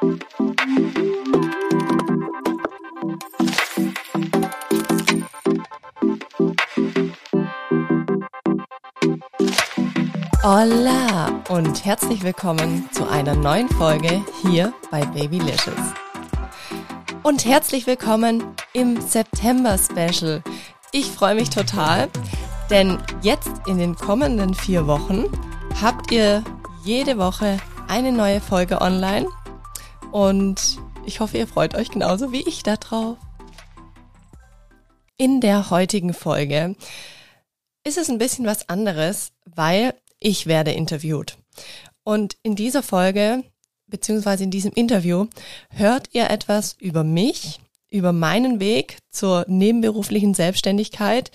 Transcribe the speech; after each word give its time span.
Hola 0.00 0.22
und 11.48 11.84
herzlich 11.84 12.22
willkommen 12.22 12.88
zu 12.92 13.08
einer 13.08 13.34
neuen 13.34 13.68
Folge 13.70 14.22
hier 14.42 14.72
bei 14.92 15.04
Babylicious. 15.04 15.74
Und 17.24 17.44
herzlich 17.44 17.88
willkommen 17.88 18.54
im 18.74 19.00
September 19.00 19.76
Special. 19.78 20.44
Ich 20.92 21.06
freue 21.06 21.34
mich 21.34 21.50
total, 21.50 22.08
denn 22.70 22.98
jetzt 23.22 23.50
in 23.66 23.78
den 23.78 23.96
kommenden 23.96 24.54
vier 24.54 24.86
Wochen 24.86 25.24
habt 25.82 26.12
ihr 26.12 26.44
jede 26.84 27.18
Woche 27.18 27.56
eine 27.88 28.12
neue 28.12 28.40
Folge 28.40 28.80
online 28.80 29.26
und 30.12 30.78
ich 31.06 31.20
hoffe, 31.20 31.38
ihr 31.38 31.46
freut 31.46 31.74
euch 31.74 31.90
genauso 31.90 32.32
wie 32.32 32.46
ich 32.46 32.62
darauf. 32.62 33.16
In 35.16 35.40
der 35.40 35.70
heutigen 35.70 36.14
Folge 36.14 36.76
ist 37.84 37.98
es 37.98 38.08
ein 38.08 38.18
bisschen 38.18 38.46
was 38.46 38.68
anderes, 38.68 39.32
weil 39.44 39.94
ich 40.18 40.46
werde 40.46 40.72
interviewt. 40.72 41.38
Und 42.04 42.36
in 42.42 42.56
dieser 42.56 42.82
Folge, 42.82 43.44
beziehungsweise 43.86 44.44
in 44.44 44.50
diesem 44.50 44.72
Interview, 44.72 45.26
hört 45.70 46.10
ihr 46.12 46.30
etwas 46.30 46.76
über 46.78 47.04
mich, 47.04 47.60
über 47.90 48.12
meinen 48.12 48.60
Weg 48.60 48.98
zur 49.10 49.44
nebenberuflichen 49.48 50.34
Selbstständigkeit, 50.34 51.30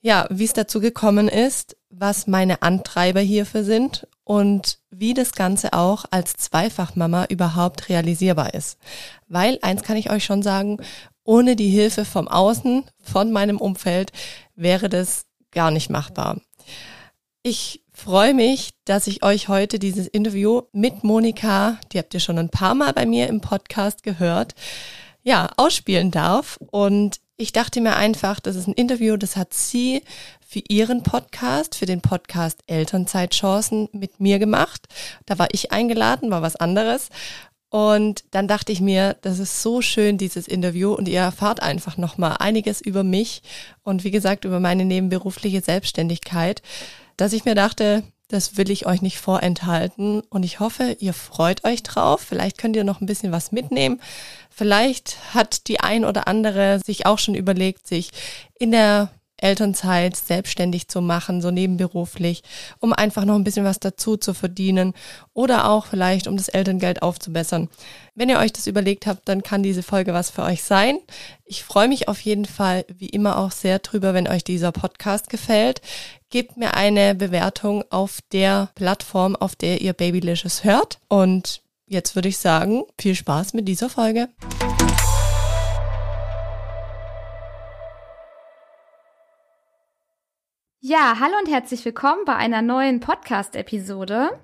ja, 0.00 0.26
wie 0.30 0.44
es 0.44 0.52
dazu 0.52 0.80
gekommen 0.80 1.28
ist, 1.28 1.76
was 1.90 2.26
meine 2.26 2.62
Antreiber 2.62 3.20
hierfür 3.20 3.64
sind 3.64 4.06
und 4.24 4.77
wie 4.90 5.14
das 5.14 5.32
Ganze 5.32 5.72
auch 5.72 6.04
als 6.10 6.34
Zweifachmama 6.34 7.26
überhaupt 7.26 7.88
realisierbar 7.88 8.54
ist. 8.54 8.78
Weil 9.26 9.58
eins 9.62 9.82
kann 9.82 9.96
ich 9.96 10.10
euch 10.10 10.24
schon 10.24 10.42
sagen, 10.42 10.78
ohne 11.24 11.56
die 11.56 11.68
Hilfe 11.68 12.04
vom 12.04 12.28
Außen, 12.28 12.84
von 13.02 13.32
meinem 13.32 13.58
Umfeld, 13.58 14.12
wäre 14.54 14.88
das 14.88 15.26
gar 15.50 15.70
nicht 15.70 15.90
machbar. 15.90 16.40
Ich 17.42 17.82
freue 17.92 18.34
mich, 18.34 18.70
dass 18.84 19.06
ich 19.06 19.22
euch 19.22 19.48
heute 19.48 19.78
dieses 19.78 20.06
Interview 20.06 20.62
mit 20.72 21.04
Monika, 21.04 21.78
die 21.92 21.98
habt 21.98 22.14
ihr 22.14 22.20
schon 22.20 22.38
ein 22.38 22.48
paar 22.48 22.74
Mal 22.74 22.92
bei 22.92 23.06
mir 23.06 23.26
im 23.26 23.40
Podcast 23.40 24.02
gehört, 24.02 24.54
ja, 25.22 25.50
ausspielen 25.56 26.10
darf. 26.10 26.58
Und 26.70 27.20
ich 27.36 27.52
dachte 27.52 27.80
mir 27.80 27.96
einfach, 27.96 28.40
das 28.40 28.56
ist 28.56 28.66
ein 28.66 28.74
Interview, 28.74 29.16
das 29.16 29.36
hat 29.36 29.52
sie 29.52 30.02
für 30.48 30.62
ihren 30.68 31.02
Podcast, 31.02 31.74
für 31.74 31.84
den 31.84 32.00
Podcast 32.00 32.60
Elternzeitchancen 32.66 33.88
mit 33.92 34.18
mir 34.18 34.38
gemacht. 34.38 34.86
Da 35.26 35.38
war 35.38 35.48
ich 35.52 35.72
eingeladen, 35.72 36.30
war 36.30 36.40
was 36.40 36.56
anderes. 36.56 37.10
Und 37.68 38.24
dann 38.30 38.48
dachte 38.48 38.72
ich 38.72 38.80
mir, 38.80 39.16
das 39.20 39.38
ist 39.38 39.62
so 39.62 39.82
schön, 39.82 40.16
dieses 40.16 40.48
Interview, 40.48 40.94
und 40.94 41.06
ihr 41.06 41.20
erfahrt 41.20 41.60
einfach 41.60 41.98
nochmal 41.98 42.36
einiges 42.38 42.80
über 42.80 43.04
mich 43.04 43.42
und 43.82 44.04
wie 44.04 44.10
gesagt 44.10 44.46
über 44.46 44.58
meine 44.58 44.86
nebenberufliche 44.86 45.60
Selbstständigkeit 45.60 46.62
dass 47.18 47.32
ich 47.32 47.44
mir 47.44 47.56
dachte, 47.56 48.04
das 48.28 48.56
will 48.56 48.70
ich 48.70 48.86
euch 48.86 49.02
nicht 49.02 49.18
vorenthalten 49.18 50.22
und 50.30 50.44
ich 50.44 50.60
hoffe, 50.60 50.96
ihr 51.00 51.12
freut 51.12 51.64
euch 51.64 51.82
drauf. 51.82 52.20
Vielleicht 52.20 52.58
könnt 52.58 52.76
ihr 52.76 52.84
noch 52.84 53.00
ein 53.00 53.06
bisschen 53.06 53.32
was 53.32 53.52
mitnehmen. 53.52 54.00
Vielleicht 54.50 55.34
hat 55.34 55.66
die 55.66 55.80
ein 55.80 56.04
oder 56.04 56.28
andere 56.28 56.80
sich 56.84 57.06
auch 57.06 57.18
schon 57.18 57.34
überlegt, 57.34 57.86
sich 57.86 58.10
in 58.58 58.70
der 58.70 59.10
Elternzeit 59.38 60.16
selbstständig 60.16 60.88
zu 60.88 61.00
machen, 61.00 61.40
so 61.40 61.50
nebenberuflich, 61.50 62.42
um 62.78 62.92
einfach 62.92 63.24
noch 63.24 63.36
ein 63.36 63.44
bisschen 63.44 63.64
was 63.64 63.80
dazu 63.80 64.16
zu 64.16 64.34
verdienen 64.34 64.94
oder 65.32 65.70
auch 65.70 65.86
vielleicht, 65.86 66.26
um 66.26 66.36
das 66.36 66.48
Elterngeld 66.48 67.02
aufzubessern. 67.02 67.68
Wenn 68.14 68.28
ihr 68.28 68.38
euch 68.38 68.52
das 68.52 68.66
überlegt 68.66 69.06
habt, 69.06 69.28
dann 69.28 69.42
kann 69.42 69.62
diese 69.62 69.82
Folge 69.82 70.12
was 70.12 70.30
für 70.30 70.42
euch 70.42 70.62
sein. 70.62 70.98
Ich 71.44 71.64
freue 71.64 71.88
mich 71.88 72.08
auf 72.08 72.20
jeden 72.20 72.46
Fall 72.46 72.84
wie 72.88 73.08
immer 73.08 73.38
auch 73.38 73.52
sehr 73.52 73.78
drüber, 73.78 74.12
wenn 74.12 74.28
euch 74.28 74.44
dieser 74.44 74.72
Podcast 74.72 75.30
gefällt. 75.30 75.80
Gebt 76.30 76.56
mir 76.56 76.74
eine 76.74 77.14
Bewertung 77.14 77.84
auf 77.90 78.18
der 78.32 78.70
Plattform, 78.74 79.36
auf 79.36 79.56
der 79.56 79.80
ihr 79.80 79.92
Babylicious 79.92 80.64
hört. 80.64 80.98
Und 81.08 81.62
jetzt 81.86 82.14
würde 82.16 82.28
ich 82.28 82.38
sagen, 82.38 82.82
viel 83.00 83.14
Spaß 83.14 83.54
mit 83.54 83.68
dieser 83.68 83.88
Folge. 83.88 84.28
Ja, 90.80 91.16
hallo 91.18 91.34
und 91.40 91.50
herzlich 91.50 91.84
willkommen 91.84 92.24
bei 92.24 92.36
einer 92.36 92.62
neuen 92.62 93.00
Podcast-Episode. 93.00 94.38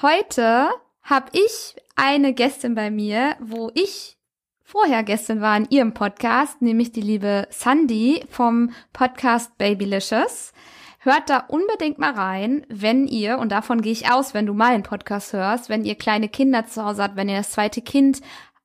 Heute 0.00 0.70
habe 1.02 1.26
ich 1.32 1.76
eine 1.94 2.32
Gästin 2.32 2.74
bei 2.74 2.90
mir, 2.90 3.36
wo 3.38 3.70
ich 3.74 4.16
vorher 4.62 5.02
Gästin 5.02 5.42
war 5.42 5.54
in 5.58 5.68
ihrem 5.68 5.92
Podcast, 5.92 6.62
nämlich 6.62 6.92
die 6.92 7.02
liebe 7.02 7.46
Sandy 7.50 8.24
vom 8.30 8.70
Podcast 8.94 9.58
Babylicious. 9.58 10.54
Hört 11.00 11.28
da 11.28 11.44
unbedingt 11.48 11.98
mal 11.98 12.12
rein, 12.14 12.64
wenn 12.70 13.06
ihr, 13.06 13.36
und 13.36 13.52
davon 13.52 13.82
gehe 13.82 13.92
ich 13.92 14.10
aus, 14.10 14.32
wenn 14.32 14.46
du 14.46 14.54
meinen 14.54 14.84
Podcast 14.84 15.34
hörst, 15.34 15.68
wenn 15.68 15.84
ihr 15.84 15.96
kleine 15.96 16.30
Kinder 16.30 16.66
zu 16.66 16.82
Hause 16.82 17.02
habt, 17.02 17.16
wenn 17.16 17.28
ihr 17.28 17.36
das 17.36 17.50
zweite 17.50 17.82
Kind 17.82 18.22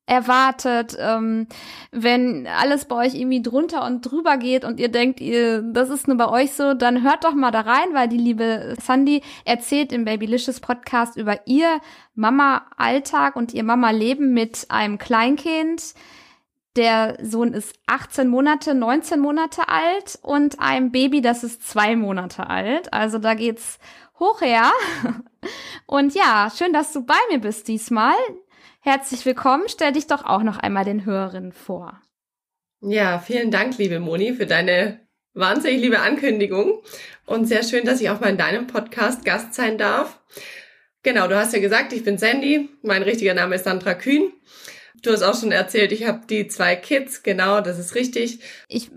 erwartet, 0.09 0.97
ähm, 0.99 1.47
wenn 1.91 2.47
alles 2.47 2.85
bei 2.85 2.95
euch 2.95 3.13
irgendwie 3.13 3.41
drunter 3.41 3.85
und 3.85 4.01
drüber 4.01 4.37
geht 4.37 4.65
und 4.65 4.79
ihr 4.79 4.89
denkt, 4.89 5.21
ihr, 5.21 5.61
das 5.61 5.89
ist 5.89 6.07
nur 6.07 6.17
bei 6.17 6.27
euch 6.27 6.53
so, 6.53 6.73
dann 6.73 7.03
hört 7.03 7.23
doch 7.23 7.35
mal 7.35 7.51
da 7.51 7.61
rein, 7.61 7.93
weil 7.93 8.07
die 8.07 8.17
liebe 8.17 8.75
Sandy 8.81 9.21
erzählt 9.45 9.91
im 9.91 10.05
Babylicious 10.05 10.59
Podcast 10.59 11.15
über 11.15 11.45
ihr 11.45 11.79
Mama-Alltag 12.15 13.35
und 13.35 13.53
ihr 13.53 13.63
Mama-Leben 13.63 14.33
mit 14.33 14.65
einem 14.69 14.97
Kleinkind. 14.97 15.93
Der 16.75 17.17
Sohn 17.21 17.53
ist 17.53 17.75
18 17.85 18.27
Monate, 18.29 18.73
19 18.73 19.19
Monate 19.19 19.69
alt 19.69 20.17
und 20.23 20.59
ein 20.59 20.91
Baby, 20.91 21.21
das 21.21 21.43
ist 21.43 21.67
zwei 21.67 21.95
Monate 21.95 22.49
alt. 22.49 22.93
Also 22.93 23.19
da 23.19 23.35
geht's 23.35 23.77
hoch 24.19 24.41
her. 24.41 24.71
Und 25.85 26.13
ja, 26.13 26.51
schön, 26.55 26.73
dass 26.73 26.91
du 26.91 27.05
bei 27.05 27.15
mir 27.31 27.39
bist 27.39 27.67
diesmal. 27.69 28.13
Herzlich 28.81 29.25
willkommen. 29.25 29.65
Stell 29.67 29.91
dich 29.91 30.07
doch 30.07 30.23
auch 30.23 30.41
noch 30.41 30.57
einmal 30.57 30.85
den 30.85 31.05
Hörerinnen 31.05 31.51
vor. 31.51 32.01
Ja, 32.81 33.19
vielen 33.19 33.51
Dank, 33.51 33.77
liebe 33.77 33.99
Moni, 33.99 34.33
für 34.33 34.45
deine 34.45 35.01
wahnsinnig 35.33 35.81
liebe 35.81 35.99
Ankündigung 35.99 36.81
und 37.25 37.45
sehr 37.45 37.63
schön, 37.63 37.85
dass 37.85 37.99
ich 37.99 38.09
auch 38.09 38.21
mal 38.21 38.29
in 38.29 38.37
deinem 38.37 38.67
Podcast 38.67 39.25
Gast 39.25 39.53
sein 39.53 39.77
darf. 39.77 40.21
Genau, 41.03 41.27
du 41.27 41.35
hast 41.35 41.53
ja 41.53 41.59
gesagt, 41.59 41.91
ich 41.91 42.05
bin 42.05 42.17
Sandy, 42.17 42.69
mein 42.81 43.03
richtiger 43.03 43.33
Name 43.33 43.55
ist 43.55 43.65
Sandra 43.65 43.95
Kühn. 43.95 44.31
Du 45.01 45.11
hast 45.11 45.23
auch 45.23 45.37
schon 45.37 45.51
erzählt, 45.51 45.91
ich 45.91 46.07
habe 46.07 46.25
die 46.27 46.47
zwei 46.47 46.77
Kids, 46.77 47.21
genau, 47.21 47.59
das 47.59 47.79
ist 47.79 47.95
richtig. 47.95 48.39
Ich 48.69 48.91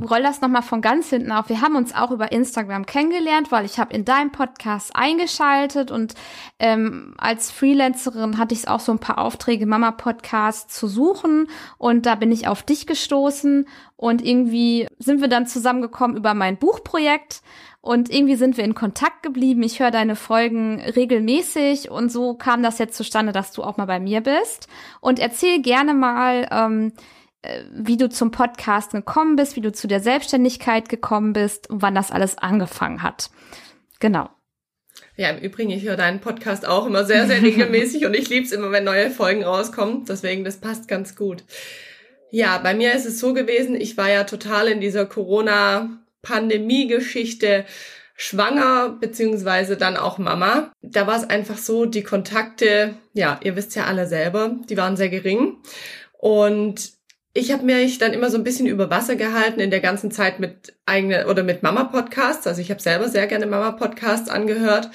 roll 0.00 0.22
das 0.22 0.40
nochmal 0.40 0.62
von 0.62 0.80
ganz 0.80 1.10
hinten 1.10 1.32
auf. 1.32 1.48
Wir 1.48 1.60
haben 1.60 1.76
uns 1.76 1.94
auch 1.94 2.10
über 2.10 2.32
Instagram 2.32 2.86
kennengelernt, 2.86 3.50
weil 3.50 3.64
ich 3.64 3.78
habe 3.78 3.94
in 3.94 4.04
deinem 4.04 4.32
Podcast 4.32 4.94
eingeschaltet 4.94 5.90
und 5.90 6.14
ähm, 6.58 7.14
als 7.18 7.50
Freelancerin 7.50 8.38
hatte 8.38 8.54
ich 8.54 8.68
auch 8.68 8.80
so 8.80 8.92
ein 8.92 8.98
paar 8.98 9.18
Aufträge, 9.18 9.66
Mama-Podcast 9.66 10.72
zu 10.72 10.88
suchen 10.88 11.48
und 11.78 12.06
da 12.06 12.14
bin 12.14 12.32
ich 12.32 12.48
auf 12.48 12.62
dich 12.62 12.86
gestoßen 12.86 13.66
und 13.96 14.24
irgendwie 14.24 14.88
sind 14.98 15.20
wir 15.20 15.28
dann 15.28 15.46
zusammengekommen 15.46 16.16
über 16.16 16.34
mein 16.34 16.58
Buchprojekt 16.58 17.42
und 17.80 18.12
irgendwie 18.12 18.34
sind 18.34 18.56
wir 18.56 18.64
in 18.64 18.74
Kontakt 18.74 19.22
geblieben. 19.22 19.62
Ich 19.62 19.78
höre 19.78 19.92
deine 19.92 20.16
Folgen 20.16 20.80
regelmäßig 20.80 21.88
und 21.88 22.10
so 22.10 22.34
kam 22.34 22.62
das 22.64 22.78
jetzt 22.78 22.96
zustande, 22.96 23.30
dass 23.30 23.52
du 23.52 23.62
auch 23.62 23.76
mal 23.76 23.86
bei 23.86 24.00
mir 24.00 24.22
bist. 24.22 24.66
Und 25.00 25.20
erzähl 25.20 25.62
gerne 25.62 25.94
mal, 25.94 26.48
ähm, 26.50 26.88
äh, 26.88 27.15
wie 27.72 27.96
du 27.96 28.08
zum 28.08 28.30
Podcast 28.30 28.92
gekommen 28.92 29.36
bist, 29.36 29.56
wie 29.56 29.60
du 29.60 29.72
zu 29.72 29.86
der 29.86 30.00
Selbstständigkeit 30.00 30.88
gekommen 30.88 31.32
bist 31.32 31.70
und 31.70 31.82
wann 31.82 31.94
das 31.94 32.10
alles 32.10 32.38
angefangen 32.38 33.02
hat. 33.02 33.30
Genau. 34.00 34.28
Ja, 35.16 35.30
im 35.30 35.38
Übrigen, 35.38 35.70
ich 35.70 35.84
höre 35.84 35.96
deinen 35.96 36.20
Podcast 36.20 36.66
auch 36.66 36.86
immer 36.86 37.04
sehr, 37.04 37.26
sehr 37.26 37.42
regelmäßig 37.42 38.06
und 38.06 38.14
ich 38.14 38.28
liebe 38.28 38.44
es 38.44 38.52
immer, 38.52 38.70
wenn 38.70 38.84
neue 38.84 39.10
Folgen 39.10 39.44
rauskommen. 39.44 40.04
Deswegen, 40.06 40.44
das 40.44 40.58
passt 40.58 40.88
ganz 40.88 41.16
gut. 41.16 41.44
Ja, 42.30 42.58
bei 42.58 42.74
mir 42.74 42.92
ist 42.92 43.06
es 43.06 43.18
so 43.20 43.32
gewesen, 43.32 43.80
ich 43.80 43.96
war 43.96 44.10
ja 44.10 44.24
total 44.24 44.68
in 44.68 44.80
dieser 44.80 45.06
Corona-Pandemie-Geschichte 45.06 47.64
schwanger, 48.16 48.96
beziehungsweise 49.00 49.76
dann 49.76 49.96
auch 49.96 50.18
Mama. 50.18 50.72
Da 50.82 51.06
war 51.06 51.16
es 51.16 51.24
einfach 51.24 51.58
so, 51.58 51.86
die 51.86 52.02
Kontakte, 52.02 52.94
ja, 53.12 53.38
ihr 53.42 53.54
wisst 53.56 53.76
ja 53.76 53.84
alle 53.84 54.06
selber, 54.06 54.56
die 54.68 54.76
waren 54.76 54.96
sehr 54.96 55.10
gering. 55.10 55.58
Und 56.18 56.95
ich 57.36 57.52
habe 57.52 57.64
mich 57.64 57.98
dann 57.98 58.14
immer 58.14 58.30
so 58.30 58.38
ein 58.38 58.44
bisschen 58.44 58.66
über 58.66 58.88
Wasser 58.88 59.14
gehalten 59.14 59.60
in 59.60 59.70
der 59.70 59.80
ganzen 59.80 60.10
Zeit 60.10 60.40
mit 60.40 60.74
eigene 60.86 61.26
oder 61.26 61.42
mit 61.42 61.62
Mama 61.62 61.84
Podcasts. 61.84 62.46
Also 62.46 62.62
ich 62.62 62.70
habe 62.70 62.80
selber 62.80 63.08
sehr 63.08 63.26
gerne 63.26 63.46
Mama 63.46 63.72
Podcasts 63.72 64.30
angehört 64.30 64.90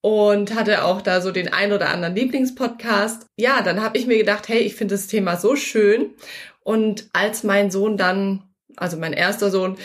und 0.00 0.54
hatte 0.54 0.84
auch 0.84 1.02
da 1.02 1.20
so 1.20 1.30
den 1.30 1.52
ein 1.52 1.72
oder 1.72 1.90
anderen 1.90 2.14
Lieblingspodcast. 2.14 3.26
Ja, 3.36 3.60
dann 3.62 3.82
habe 3.82 3.98
ich 3.98 4.06
mir 4.06 4.16
gedacht, 4.16 4.48
hey, 4.48 4.60
ich 4.60 4.76
finde 4.76 4.94
das 4.94 5.08
Thema 5.08 5.36
so 5.36 5.56
schön. 5.56 6.14
Und 6.62 7.08
als 7.12 7.44
mein 7.44 7.70
Sohn 7.70 7.98
dann, 7.98 8.42
also 8.76 8.96
mein 8.96 9.12
erster 9.12 9.50
Sohn, 9.50 9.76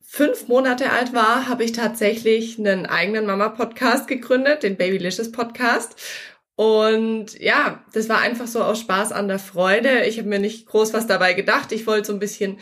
fünf 0.00 0.46
Monate 0.46 0.90
alt 0.90 1.12
war, 1.12 1.48
habe 1.48 1.64
ich 1.64 1.72
tatsächlich 1.72 2.58
einen 2.58 2.86
eigenen 2.86 3.26
Mama-Podcast 3.26 4.06
gegründet, 4.06 4.62
den 4.62 4.76
Babylicious 4.76 5.32
Podcast. 5.32 5.96
Und 6.56 7.38
ja, 7.40 7.82
das 7.92 8.08
war 8.08 8.20
einfach 8.20 8.46
so 8.46 8.62
aus 8.62 8.80
Spaß 8.80 9.12
an 9.12 9.28
der 9.28 9.38
Freude. 9.38 10.04
Ich 10.04 10.18
habe 10.18 10.28
mir 10.28 10.38
nicht 10.38 10.66
groß 10.66 10.92
was 10.92 11.06
dabei 11.06 11.32
gedacht. 11.32 11.72
Ich 11.72 11.86
wollte 11.86 12.08
so 12.08 12.12
ein 12.12 12.18
bisschen 12.18 12.58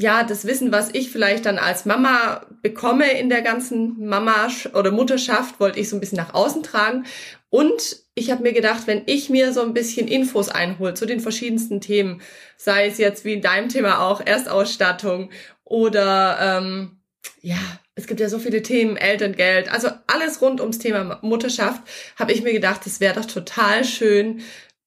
ja, 0.00 0.22
das 0.22 0.46
Wissen, 0.46 0.70
was 0.70 0.90
ich 0.92 1.10
vielleicht 1.10 1.44
dann 1.44 1.58
als 1.58 1.84
Mama 1.84 2.46
bekomme 2.62 3.18
in 3.18 3.28
der 3.28 3.42
ganzen 3.42 4.06
Mama 4.06 4.46
oder 4.74 4.92
Mutterschaft, 4.92 5.58
wollte 5.58 5.80
ich 5.80 5.88
so 5.88 5.96
ein 5.96 6.00
bisschen 6.00 6.18
nach 6.18 6.34
außen 6.34 6.62
tragen. 6.62 7.04
Und 7.50 7.96
ich 8.14 8.30
habe 8.30 8.44
mir 8.44 8.52
gedacht, 8.52 8.86
wenn 8.86 9.02
ich 9.06 9.28
mir 9.28 9.52
so 9.52 9.60
ein 9.60 9.74
bisschen 9.74 10.06
Infos 10.06 10.50
einhole 10.50 10.94
zu 10.94 11.04
den 11.04 11.18
verschiedensten 11.18 11.80
Themen, 11.80 12.22
sei 12.56 12.86
es 12.86 12.98
jetzt 12.98 13.24
wie 13.24 13.32
in 13.32 13.42
deinem 13.42 13.70
Thema 13.70 14.06
auch 14.06 14.20
Erstausstattung 14.24 15.30
oder 15.64 16.38
ähm, 16.40 17.00
ja, 17.40 17.58
es 17.98 18.06
gibt 18.06 18.20
ja 18.20 18.28
so 18.28 18.38
viele 18.38 18.62
Themen, 18.62 18.96
Elterngeld, 18.96 19.72
also 19.72 19.88
alles 20.06 20.40
rund 20.40 20.60
ums 20.60 20.78
Thema 20.78 21.18
Mutterschaft, 21.20 21.82
habe 22.16 22.32
ich 22.32 22.42
mir 22.42 22.52
gedacht, 22.52 22.86
es 22.86 23.00
wäre 23.00 23.20
doch 23.20 23.26
total 23.26 23.84
schön, 23.84 24.40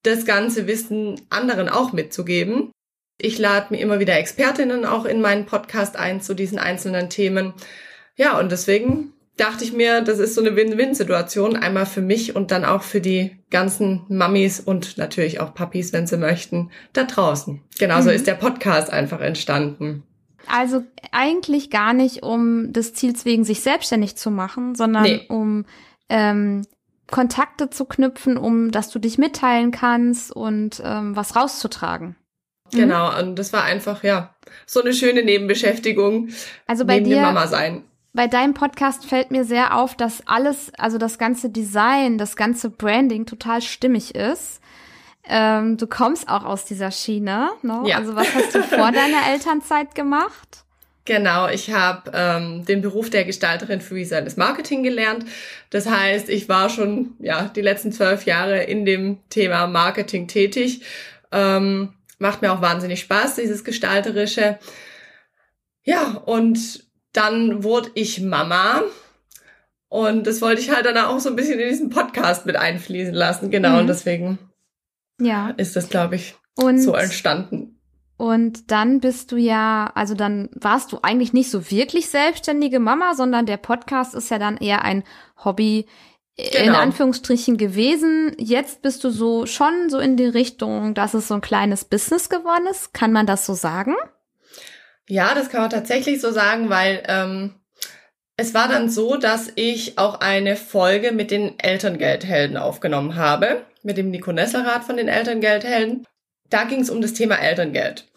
das 0.03 0.25
ganze 0.25 0.65
Wissen 0.65 1.19
anderen 1.29 1.67
auch 1.67 1.91
mitzugeben. 1.91 2.71
Ich 3.19 3.37
lade 3.37 3.67
mir 3.71 3.81
immer 3.81 3.99
wieder 3.99 4.17
Expertinnen 4.17 4.85
auch 4.85 5.03
in 5.03 5.19
meinen 5.19 5.45
Podcast 5.45 5.97
ein 5.97 6.21
zu 6.21 6.33
diesen 6.33 6.57
einzelnen 6.57 7.09
Themen. 7.09 7.53
Ja, 8.15 8.39
und 8.39 8.49
deswegen 8.49 9.11
dachte 9.35 9.65
ich 9.65 9.73
mir, 9.73 10.01
das 10.01 10.19
ist 10.19 10.33
so 10.33 10.41
eine 10.41 10.55
Win-Win-Situation, 10.55 11.57
einmal 11.57 11.85
für 11.85 12.01
mich 12.01 12.35
und 12.35 12.51
dann 12.51 12.63
auch 12.63 12.81
für 12.81 13.01
die 13.01 13.37
ganzen 13.49 14.03
Mummies 14.07 14.61
und 14.61 14.97
natürlich 14.97 15.41
auch 15.41 15.53
Papis, 15.53 15.91
wenn 15.91 16.07
sie 16.07 16.17
möchten, 16.17 16.71
da 16.93 17.03
draußen. 17.03 17.61
Genauso 17.77 18.09
mhm. 18.09 18.15
ist 18.15 18.27
der 18.27 18.35
Podcast 18.35 18.89
einfach 18.89 19.19
entstanden. 19.19 20.03
Also 20.47 20.83
eigentlich 21.11 21.69
gar 21.69 21.93
nicht 21.93 22.23
um 22.23 22.73
des 22.73 22.93
Ziels 22.93 23.25
wegen 23.25 23.43
sich 23.43 23.61
selbstständig 23.61 24.15
zu 24.15 24.31
machen, 24.31 24.75
sondern 24.75 25.03
nee. 25.03 25.25
um 25.29 25.65
ähm, 26.09 26.63
Kontakte 27.09 27.69
zu 27.69 27.85
knüpfen, 27.85 28.38
um 28.38 28.71
dass 28.71 28.89
du 28.89 28.99
dich 28.99 29.17
mitteilen 29.17 29.71
kannst 29.71 30.31
und 30.35 30.81
ähm, 30.83 31.15
was 31.15 31.35
rauszutragen. 31.35 32.15
Mhm. 32.73 32.77
Genau, 32.77 33.19
und 33.19 33.35
das 33.38 33.53
war 33.53 33.63
einfach, 33.63 34.03
ja, 34.03 34.33
so 34.65 34.81
eine 34.81 34.93
schöne 34.93 35.23
Nebenbeschäftigung. 35.23 36.29
Also 36.67 36.85
bei 36.85 36.99
dir, 36.99 37.21
Mama 37.21 37.47
sein. 37.47 37.83
Bei 38.13 38.27
deinem 38.27 38.53
Podcast 38.53 39.05
fällt 39.05 39.31
mir 39.31 39.45
sehr 39.45 39.77
auf, 39.77 39.95
dass 39.95 40.27
alles, 40.27 40.71
also 40.77 40.97
das 40.97 41.17
ganze 41.17 41.49
Design, 41.49 42.17
das 42.17 42.35
ganze 42.35 42.69
Branding 42.69 43.25
total 43.25 43.61
stimmig 43.61 44.15
ist. 44.15 44.60
Ähm, 45.27 45.77
du 45.77 45.88
kommst 45.88 46.27
auch 46.27 46.44
aus 46.44 46.65
dieser 46.65 46.91
Schiene, 46.91 47.50
ne? 47.62 47.83
Ja. 47.85 47.97
Also 47.97 48.15
was 48.15 48.33
hast 48.33 48.56
du 48.56 48.63
vor 48.63 48.91
deiner 48.91 49.31
Elternzeit 49.31 49.94
gemacht? 49.95 50.63
Genau, 51.06 51.47
ich 51.47 51.71
habe 51.71 52.12
ähm, 52.13 52.65
den 52.65 52.81
Beruf 52.81 53.09
der 53.09 53.25
Gestalterin 53.25 53.81
für 53.81 53.95
visuelles 53.95 54.38
Marketing 54.38 54.83
gelernt. 54.83 55.25
Das 55.71 55.89
heißt, 55.89 56.29
ich 56.29 56.47
war 56.47 56.69
schon 56.69 57.15
ja 57.19 57.51
die 57.56 57.62
letzten 57.62 57.91
zwölf 57.91 58.25
Jahre 58.25 58.63
in 58.63 58.85
dem 58.85 59.18
Thema 59.29 59.68
Marketing 59.68 60.27
tätig. 60.27 60.81
Ähm, 61.31 61.94
Macht 62.21 62.44
mir 62.44 62.51
auch 62.51 62.62
wahnsinnig 62.62 63.00
Spaß, 63.00 63.38
dieses 63.38 63.63
Gestalterische. 63.63 64.59
Ja, 65.81 66.21
und 66.25 66.85
dann 67.13 67.63
wurde 67.63 67.89
ich 67.95 68.21
Mama. 68.21 68.83
Und 69.89 70.27
das 70.27 70.39
wollte 70.39 70.62
ich 70.62 70.69
halt 70.69 70.85
dann 70.85 70.97
auch 71.00 71.19
so 71.19 71.29
ein 71.29 71.35
bisschen 71.35 71.59
in 71.59 71.69
diesen 71.69 71.89
Podcast 71.89 72.45
mit 72.45 72.57
einfließen 72.57 73.15
lassen. 73.15 73.50
Genau, 73.50 73.71
mhm. 73.71 73.79
und 73.79 73.88
deswegen 73.88 74.38
ja. 75.23 75.51
ist 75.57 75.75
das, 75.75 75.89
glaube 75.89 76.15
ich, 76.15 76.35
und, 76.56 76.79
so 76.79 76.94
entstanden. 76.94 77.79
Und 78.18 78.69
dann 78.71 79.00
bist 79.00 79.31
du 79.31 79.38
ja, 79.38 79.91
also 79.95 80.13
dann 80.13 80.50
warst 80.53 80.91
du 80.91 81.00
eigentlich 81.01 81.33
nicht 81.33 81.50
so 81.50 81.71
wirklich 81.71 82.09
selbstständige 82.09 82.79
Mama, 82.79 83.15
sondern 83.15 83.45
der 83.45 83.57
Podcast 83.57 84.13
ist 84.13 84.29
ja 84.29 84.38
dann 84.38 84.57
eher 84.57 84.83
ein 84.83 85.03
Hobby 85.44 85.88
Genau. 86.38 86.63
in 86.63 86.75
Anführungsstrichen 86.75 87.57
gewesen. 87.57 88.35
Jetzt 88.38 88.81
bist 88.81 89.03
du 89.03 89.09
so 89.09 89.45
schon 89.45 89.89
so 89.89 90.00
in 90.00 90.18
die 90.18 90.25
Richtung, 90.25 90.94
dass 90.94 91.13
es 91.13 91.27
so 91.27 91.35
ein 91.35 91.41
kleines 91.41 91.85
Business 91.85 92.29
geworden 92.29 92.68
ist. 92.69 92.94
Kann 92.94 93.12
man 93.12 93.25
das 93.25 93.45
so 93.45 93.53
sagen? 93.53 93.95
Ja, 95.07 95.35
das 95.35 95.50
kann 95.50 95.62
man 95.62 95.69
tatsächlich 95.69 96.21
so 96.21 96.31
sagen, 96.31 96.69
weil 96.69 97.03
ähm, 97.07 97.56
es 98.38 98.53
war 98.53 98.68
dann 98.69 98.89
so, 98.89 99.18
dass 99.18 99.51
ich 99.56 99.97
auch 99.97 100.19
eine 100.21 100.56
Folge 100.56 101.12
mit 101.12 101.31
den 101.31 101.59
Elterngeldhelden 101.59 102.57
aufgenommen 102.57 103.15
habe, 103.15 103.65
mit 103.83 103.98
dem 103.98 104.10
Nico 104.12 104.31
Nesselrath 104.31 104.83
von 104.83 104.98
den 104.98 105.07
Elterngeldhelden. 105.07 106.07
Da 106.50 106.63
ging 106.66 106.81
es 106.81 106.89
um 106.89 107.01
das 107.01 107.13
Thema 107.13 107.36
Elterngeld. 107.36 108.07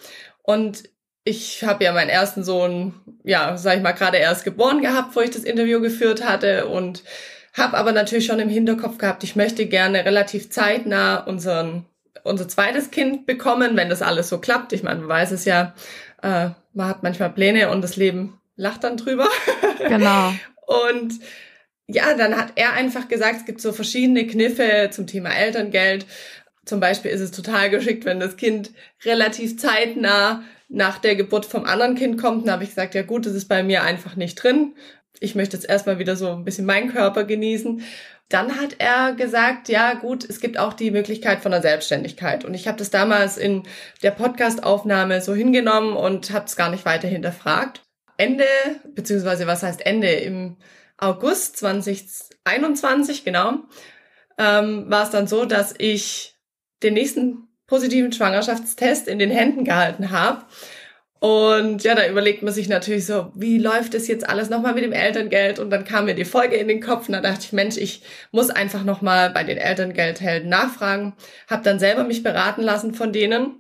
Und 0.42 0.84
ich 1.24 1.64
habe 1.64 1.84
ja 1.84 1.92
meinen 1.92 2.10
ersten 2.10 2.44
Sohn, 2.44 2.94
ja, 3.24 3.56
sag 3.56 3.76
ich 3.76 3.82
mal, 3.82 3.92
gerade 3.92 4.18
erst 4.18 4.44
geboren 4.44 4.82
gehabt, 4.82 5.16
wo 5.16 5.20
ich 5.20 5.30
das 5.30 5.44
Interview 5.44 5.80
geführt 5.80 6.24
hatte 6.24 6.66
und 6.66 7.02
hab 7.54 7.72
aber 7.72 7.92
natürlich 7.92 8.26
schon 8.26 8.40
im 8.40 8.48
Hinterkopf 8.48 8.98
gehabt, 8.98 9.24
ich 9.24 9.36
möchte 9.36 9.66
gerne 9.66 10.04
relativ 10.04 10.50
zeitnah 10.50 11.18
unseren, 11.18 11.86
unser 12.24 12.48
zweites 12.48 12.90
Kind 12.90 13.26
bekommen, 13.26 13.76
wenn 13.76 13.88
das 13.88 14.02
alles 14.02 14.28
so 14.28 14.38
klappt. 14.38 14.72
Ich 14.72 14.82
meine, 14.82 15.00
man 15.00 15.08
weiß 15.08 15.30
es 15.30 15.44
ja, 15.44 15.74
äh, 16.22 16.50
man 16.74 16.88
hat 16.88 17.02
manchmal 17.02 17.30
Pläne 17.30 17.70
und 17.70 17.82
das 17.82 17.96
Leben 17.96 18.40
lacht 18.56 18.84
dann 18.84 18.96
drüber. 18.96 19.28
Genau. 19.78 20.34
und 20.90 21.20
ja, 21.86 22.14
dann 22.14 22.36
hat 22.36 22.52
er 22.56 22.72
einfach 22.72 23.08
gesagt, 23.08 23.36
es 23.36 23.44
gibt 23.44 23.60
so 23.60 23.72
verschiedene 23.72 24.26
Kniffe 24.26 24.88
zum 24.90 25.06
Thema 25.06 25.30
Elterngeld. 25.30 26.06
Zum 26.64 26.80
Beispiel 26.80 27.10
ist 27.10 27.20
es 27.20 27.30
total 27.30 27.70
geschickt, 27.70 28.04
wenn 28.04 28.20
das 28.20 28.36
Kind 28.36 28.72
relativ 29.04 29.58
zeitnah 29.58 30.42
nach 30.68 30.98
der 30.98 31.14
Geburt 31.14 31.44
vom 31.44 31.64
anderen 31.64 31.94
Kind 31.94 32.20
kommt. 32.20 32.46
Dann 32.46 32.54
habe 32.54 32.64
ich 32.64 32.70
gesagt, 32.70 32.94
ja 32.94 33.02
gut, 33.02 33.26
das 33.26 33.34
ist 33.34 33.48
bei 33.48 33.62
mir 33.62 33.82
einfach 33.82 34.16
nicht 34.16 34.36
drin 34.36 34.74
ich 35.20 35.34
möchte 35.34 35.56
jetzt 35.56 35.68
erstmal 35.68 35.98
wieder 35.98 36.16
so 36.16 36.30
ein 36.30 36.44
bisschen 36.44 36.66
meinen 36.66 36.92
Körper 36.92 37.24
genießen. 37.24 37.82
Dann 38.28 38.60
hat 38.60 38.76
er 38.78 39.12
gesagt, 39.14 39.68
ja 39.68 39.94
gut, 39.94 40.28
es 40.28 40.40
gibt 40.40 40.58
auch 40.58 40.72
die 40.72 40.90
Möglichkeit 40.90 41.40
von 41.40 41.52
der 41.52 41.62
Selbstständigkeit. 41.62 42.44
Und 42.44 42.54
ich 42.54 42.66
habe 42.66 42.78
das 42.78 42.90
damals 42.90 43.36
in 43.36 43.64
der 44.02 44.12
Podcastaufnahme 44.12 45.20
so 45.20 45.34
hingenommen 45.34 45.94
und 45.94 46.32
habe 46.32 46.46
es 46.46 46.56
gar 46.56 46.70
nicht 46.70 46.84
weiter 46.84 47.06
hinterfragt. 47.06 47.82
Ende, 48.16 48.46
beziehungsweise 48.94 49.46
was 49.46 49.62
heißt 49.62 49.84
Ende, 49.84 50.08
im 50.08 50.56
August 50.96 51.56
2021, 51.58 53.24
genau, 53.24 53.58
ähm, 54.38 54.90
war 54.90 55.04
es 55.04 55.10
dann 55.10 55.26
so, 55.26 55.44
dass 55.44 55.74
ich 55.78 56.34
den 56.82 56.94
nächsten 56.94 57.48
positiven 57.66 58.12
Schwangerschaftstest 58.12 59.08
in 59.08 59.18
den 59.18 59.30
Händen 59.30 59.64
gehalten 59.64 60.10
habe 60.10 60.44
und 61.24 61.82
ja, 61.84 61.94
da 61.94 62.06
überlegt 62.06 62.42
man 62.42 62.52
sich 62.52 62.68
natürlich 62.68 63.06
so, 63.06 63.32
wie 63.34 63.56
läuft 63.56 63.94
es 63.94 64.08
jetzt 64.08 64.28
alles 64.28 64.50
nochmal 64.50 64.74
mit 64.74 64.84
dem 64.84 64.92
Elterngeld? 64.92 65.58
Und 65.58 65.70
dann 65.70 65.86
kam 65.86 66.04
mir 66.04 66.14
die 66.14 66.26
Folge 66.26 66.56
in 66.56 66.68
den 66.68 66.82
Kopf 66.82 67.08
und 67.08 67.14
da 67.14 67.22
dachte 67.22 67.40
ich, 67.44 67.52
Mensch, 67.54 67.78
ich 67.78 68.02
muss 68.30 68.50
einfach 68.50 68.84
nochmal 68.84 69.30
bei 69.30 69.42
den 69.42 69.56
Elterngeldhelden 69.56 70.50
nachfragen. 70.50 71.14
Hab 71.48 71.62
dann 71.62 71.78
selber 71.78 72.04
mich 72.04 72.22
beraten 72.22 72.60
lassen 72.60 72.92
von 72.92 73.10
denen 73.10 73.58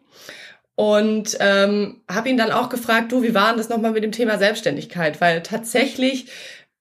und 0.74 1.38
ähm, 1.40 2.02
habe 2.06 2.28
ihn 2.28 2.36
dann 2.36 2.52
auch 2.52 2.68
gefragt, 2.68 3.12
du, 3.12 3.22
wie 3.22 3.34
war 3.34 3.48
denn 3.48 3.56
das 3.56 3.70
nochmal 3.70 3.92
mit 3.92 4.04
dem 4.04 4.12
Thema 4.12 4.36
Selbstständigkeit? 4.36 5.22
Weil 5.22 5.42
tatsächlich, 5.42 6.26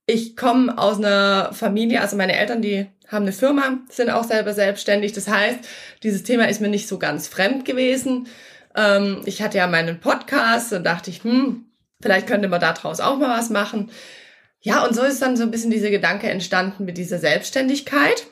ich 0.06 0.36
komme 0.36 0.78
aus 0.78 0.98
einer 0.98 1.54
Familie, 1.54 2.02
also 2.02 2.16
meine 2.16 2.38
Eltern, 2.38 2.62
die 2.62 2.88
haben 3.08 3.24
eine 3.24 3.32
Firma, 3.32 3.80
sind 3.90 4.10
auch 4.10 4.24
selber 4.24 4.54
selbstständig. 4.54 5.14
Das 5.14 5.28
heißt, 5.28 5.60
dieses 6.04 6.24
Thema 6.24 6.50
ist 6.50 6.62
mir 6.62 6.70
nicht 6.70 6.88
so 6.88 7.00
ganz 7.00 7.28
fremd 7.28 7.64
gewesen. 7.66 8.28
Ähm, 8.76 9.22
ich 9.26 9.42
hatte 9.42 9.58
ja 9.58 9.68
meinen 9.68 10.00
Podcast 10.00 10.74
und 10.74 10.84
dachte 10.84 11.10
ich, 11.10 11.24
hm, 11.24 11.66
vielleicht 12.02 12.28
könnte 12.28 12.50
man 12.50 12.60
daraus 12.60 13.00
auch 13.00 13.18
mal 13.18 13.38
was 13.38 13.50
machen. 13.50 13.92
Ja, 14.60 14.86
und 14.86 14.96
so 14.96 15.04
ist 15.04 15.22
dann 15.22 15.38
so 15.38 15.44
ein 15.44 15.52
bisschen 15.52 15.72
dieser 15.72 15.90
Gedanke 15.90 16.30
entstanden 16.30 16.86
mit 16.86 16.98
dieser 16.98 17.20
Selbstständigkeit. 17.20 18.26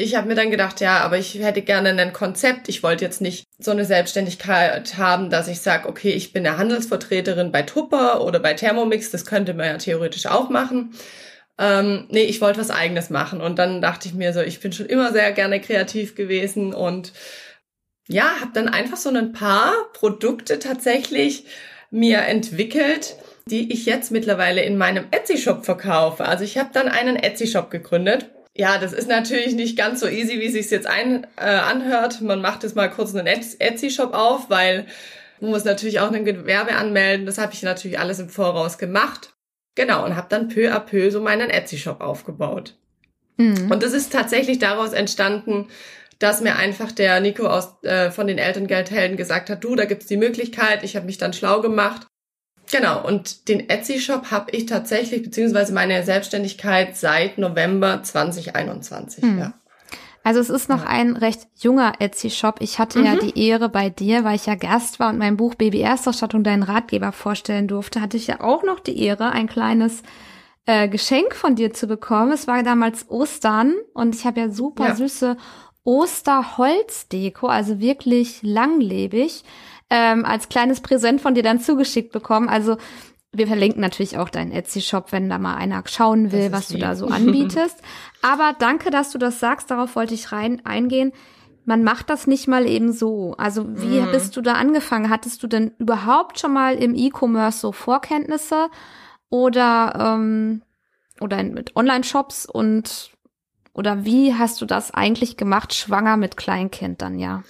Ich 0.00 0.14
habe 0.14 0.28
mir 0.28 0.34
dann 0.34 0.50
gedacht, 0.50 0.80
ja, 0.80 0.98
aber 1.00 1.18
ich 1.18 1.34
hätte 1.34 1.60
gerne 1.60 1.90
ein 1.90 2.12
Konzept. 2.12 2.68
Ich 2.70 2.82
wollte 2.82 3.04
jetzt 3.04 3.20
nicht 3.20 3.46
so 3.58 3.70
eine 3.70 3.84
Selbstständigkeit 3.84 4.96
haben, 4.96 5.28
dass 5.28 5.46
ich 5.46 5.60
sage, 5.60 5.88
okay, 5.88 6.10
ich 6.10 6.32
bin 6.32 6.46
eine 6.46 6.56
Handelsvertreterin 6.56 7.52
bei 7.52 7.62
Tupper 7.62 8.24
oder 8.24 8.40
bei 8.40 8.54
Thermomix. 8.54 9.10
Das 9.10 9.26
könnte 9.26 9.52
man 9.52 9.66
ja 9.66 9.76
theoretisch 9.76 10.26
auch 10.26 10.48
machen. 10.48 10.94
Ähm, 11.58 12.06
nee, 12.08 12.22
ich 12.22 12.40
wollte 12.40 12.58
was 12.58 12.70
eigenes 12.70 13.10
machen. 13.10 13.42
Und 13.42 13.58
dann 13.58 13.82
dachte 13.82 14.08
ich 14.08 14.14
mir 14.14 14.32
so, 14.32 14.40
ich 14.40 14.60
bin 14.60 14.72
schon 14.72 14.86
immer 14.86 15.12
sehr 15.12 15.32
gerne 15.32 15.60
kreativ 15.60 16.14
gewesen 16.14 16.72
und 16.72 17.12
ja, 18.08 18.40
habe 18.40 18.52
dann 18.54 18.68
einfach 18.68 18.96
so 18.96 19.10
ein 19.10 19.32
paar 19.32 19.74
Produkte 19.92 20.58
tatsächlich 20.58 21.44
mir 21.90 22.22
entwickelt, 22.22 23.16
die 23.44 23.70
ich 23.72 23.84
jetzt 23.84 24.10
mittlerweile 24.10 24.62
in 24.62 24.78
meinem 24.78 25.04
Etsy-Shop 25.10 25.66
verkaufe. 25.66 26.24
Also 26.24 26.44
ich 26.44 26.56
habe 26.56 26.70
dann 26.72 26.88
einen 26.88 27.16
Etsy-Shop 27.16 27.70
gegründet. 27.70 28.30
Ja, 28.56 28.78
das 28.78 28.92
ist 28.92 29.08
natürlich 29.08 29.54
nicht 29.54 29.76
ganz 29.76 30.00
so 30.00 30.08
easy, 30.08 30.40
wie 30.40 30.46
es 30.46 30.52
sich 30.52 30.70
jetzt 30.70 30.86
ein, 30.86 31.26
äh, 31.36 31.44
anhört. 31.44 32.20
Man 32.20 32.40
macht 32.40 32.62
jetzt 32.62 32.76
mal 32.76 32.90
kurz 32.90 33.14
einen 33.14 33.26
Etsy-Shop 33.26 34.12
auf, 34.12 34.50
weil 34.50 34.86
man 35.40 35.52
muss 35.52 35.64
natürlich 35.64 36.00
auch 36.00 36.10
ein 36.10 36.24
Gewerbe 36.24 36.74
anmelden. 36.74 37.26
Das 37.26 37.38
habe 37.38 37.52
ich 37.52 37.62
natürlich 37.62 37.98
alles 37.98 38.18
im 38.18 38.28
Voraus 38.28 38.76
gemacht. 38.76 39.34
Genau, 39.76 40.04
und 40.04 40.16
habe 40.16 40.26
dann 40.28 40.48
peu 40.48 40.72
à 40.72 40.80
peu 40.80 41.10
so 41.10 41.20
meinen 41.20 41.48
Etsy-Shop 41.48 42.00
aufgebaut. 42.00 42.76
Mhm. 43.36 43.70
Und 43.70 43.82
das 43.82 43.92
ist 43.92 44.12
tatsächlich 44.12 44.58
daraus 44.58 44.92
entstanden, 44.92 45.68
dass 46.18 46.42
mir 46.42 46.56
einfach 46.56 46.92
der 46.92 47.20
Nico 47.20 47.46
aus, 47.46 47.82
äh, 47.82 48.10
von 48.10 48.26
den 48.26 48.36
Elterngeldhelden 48.36 49.16
gesagt 49.16 49.48
hat, 49.48 49.64
du, 49.64 49.74
da 49.74 49.86
gibt's 49.86 50.06
die 50.06 50.18
Möglichkeit. 50.18 50.82
Ich 50.82 50.96
habe 50.96 51.06
mich 51.06 51.18
dann 51.18 51.32
schlau 51.32 51.60
gemacht. 51.62 52.06
Genau, 52.72 53.04
und 53.04 53.48
den 53.48 53.68
Etsy-Shop 53.68 54.30
habe 54.30 54.52
ich 54.52 54.66
tatsächlich, 54.66 55.22
beziehungsweise 55.22 55.72
meine 55.72 56.04
Selbstständigkeit 56.04 56.96
seit 56.96 57.38
November 57.38 58.02
2021. 58.02 59.24
Hm. 59.24 59.38
Ja. 59.38 59.52
Also 60.22 60.40
es 60.40 60.50
ist 60.50 60.68
noch 60.68 60.82
ja. 60.82 60.88
ein 60.88 61.16
recht 61.16 61.48
junger 61.58 61.94
Etsy-Shop. 61.98 62.56
Ich 62.60 62.78
hatte 62.78 62.98
mhm. 62.98 63.04
ja 63.06 63.16
die 63.16 63.48
Ehre 63.48 63.68
bei 63.68 63.88
dir, 63.88 64.22
weil 64.22 64.36
ich 64.36 64.46
ja 64.46 64.54
Gast 64.54 65.00
war 65.00 65.10
und 65.10 65.18
mein 65.18 65.36
Buch 65.36 65.54
Baby 65.54 65.80
Erstausstattung 65.80 66.44
deinen 66.44 66.62
Ratgeber 66.62 67.12
vorstellen 67.12 67.68
durfte, 67.68 68.00
hatte 68.00 68.16
ich 68.16 68.26
ja 68.26 68.40
auch 68.40 68.62
noch 68.62 68.80
die 68.80 69.02
Ehre, 69.02 69.30
ein 69.30 69.48
kleines 69.48 70.02
äh, 70.66 70.88
Geschenk 70.88 71.34
von 71.34 71.56
dir 71.56 71.72
zu 71.72 71.86
bekommen. 71.86 72.32
Es 72.32 72.46
war 72.46 72.62
damals 72.62 73.08
Ostern 73.08 73.74
und 73.94 74.14
ich 74.14 74.26
habe 74.26 74.40
ja 74.40 74.50
super 74.50 74.88
ja. 74.88 74.94
süße 74.94 75.36
Osterholzdeko, 75.84 77.46
also 77.46 77.80
wirklich 77.80 78.40
langlebig, 78.42 79.42
ähm, 79.90 80.24
als 80.24 80.48
kleines 80.48 80.80
Präsent 80.80 81.20
von 81.20 81.34
dir 81.34 81.42
dann 81.42 81.60
zugeschickt 81.60 82.12
bekommen. 82.12 82.48
Also 82.48 82.76
wir 83.32 83.46
verlinken 83.46 83.80
natürlich 83.80 84.18
auch 84.18 84.28
deinen 84.28 84.52
Etsy-Shop, 84.52 85.12
wenn 85.12 85.28
da 85.28 85.38
mal 85.38 85.56
einer 85.56 85.82
schauen 85.86 86.32
will, 86.32 86.50
was 86.52 86.70
lieb. 86.70 86.80
du 86.80 86.86
da 86.86 86.94
so 86.96 87.06
anbietest. 87.08 87.80
Aber 88.22 88.54
danke, 88.58 88.90
dass 88.90 89.10
du 89.10 89.18
das 89.18 89.40
sagst. 89.40 89.70
Darauf 89.70 89.96
wollte 89.96 90.14
ich 90.14 90.32
rein 90.32 90.64
eingehen. 90.64 91.12
Man 91.64 91.84
macht 91.84 92.10
das 92.10 92.26
nicht 92.26 92.48
mal 92.48 92.66
eben 92.66 92.92
so. 92.92 93.34
Also 93.36 93.66
wie 93.80 94.00
mhm. 94.00 94.10
bist 94.10 94.36
du 94.36 94.40
da 94.40 94.54
angefangen? 94.54 95.10
Hattest 95.10 95.42
du 95.42 95.46
denn 95.46 95.72
überhaupt 95.78 96.40
schon 96.40 96.52
mal 96.52 96.74
im 96.74 96.94
E-Commerce 96.94 97.60
so 97.60 97.72
Vorkenntnisse 97.72 98.68
oder 99.28 99.94
ähm, 100.16 100.62
oder 101.20 101.42
mit 101.42 101.76
Online-Shops 101.76 102.46
und 102.46 103.10
oder 103.72 104.04
wie 104.04 104.34
hast 104.34 104.60
du 104.60 104.66
das 104.66 104.92
eigentlich 104.92 105.36
gemacht, 105.36 105.74
schwanger 105.74 106.16
mit 106.16 106.36
Kleinkind 106.36 107.02
dann 107.02 107.18
ja? 107.18 107.44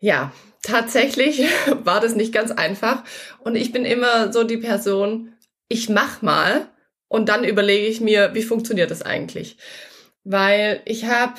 Ja, 0.00 0.32
tatsächlich 0.66 1.44
war 1.84 2.00
das 2.00 2.14
nicht 2.14 2.32
ganz 2.32 2.50
einfach. 2.50 3.04
Und 3.38 3.54
ich 3.56 3.72
bin 3.72 3.84
immer 3.84 4.32
so 4.32 4.44
die 4.44 4.58
Person, 4.58 5.32
ich 5.68 5.88
mach 5.88 6.22
mal 6.22 6.68
und 7.08 7.28
dann 7.28 7.44
überlege 7.44 7.86
ich 7.86 8.00
mir, 8.00 8.34
wie 8.34 8.42
funktioniert 8.42 8.90
das 8.90 9.02
eigentlich? 9.02 9.56
Weil 10.24 10.82
ich 10.84 11.04
habe 11.06 11.34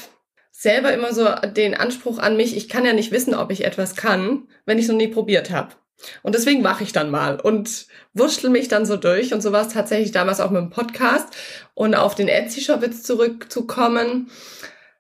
selber 0.52 0.94
immer 0.94 1.14
so 1.14 1.28
den 1.56 1.76
Anspruch 1.76 2.18
an 2.18 2.38
mich, 2.38 2.56
ich 2.56 2.70
kann 2.70 2.86
ja 2.86 2.94
nicht 2.94 3.12
wissen, 3.12 3.36
ob 3.36 3.52
ich 3.52 3.66
etwas 3.66 3.96
kann, 3.96 4.48
wenn 4.66 4.78
ich 4.78 4.86
es 4.86 4.92
noch 4.92 4.98
nie 4.98 5.10
probiert 5.10 5.52
habe. 5.52 5.76
Und 6.22 6.36
deswegen 6.36 6.62
mache 6.62 6.84
ich 6.84 6.94
dann 6.94 7.10
mal 7.10 7.40
und 7.40 7.88
wurschtel 8.14 8.50
mich 8.50 8.68
dann 8.68 8.86
so 8.86 8.98
durch. 8.98 9.34
Und 9.34 9.42
so 9.42 9.52
war 9.52 9.66
es 9.66 9.74
tatsächlich 9.74 10.12
damals 10.12 10.40
auch 10.40 10.52
mit 10.52 10.62
dem 10.62 10.70
Podcast. 10.70 11.28
Und 11.74 11.96
auf 11.96 12.16
den 12.16 12.28
Etsy-Shop 12.28 12.84
jetzt 12.84 13.06
zurückzukommen. 13.06 14.30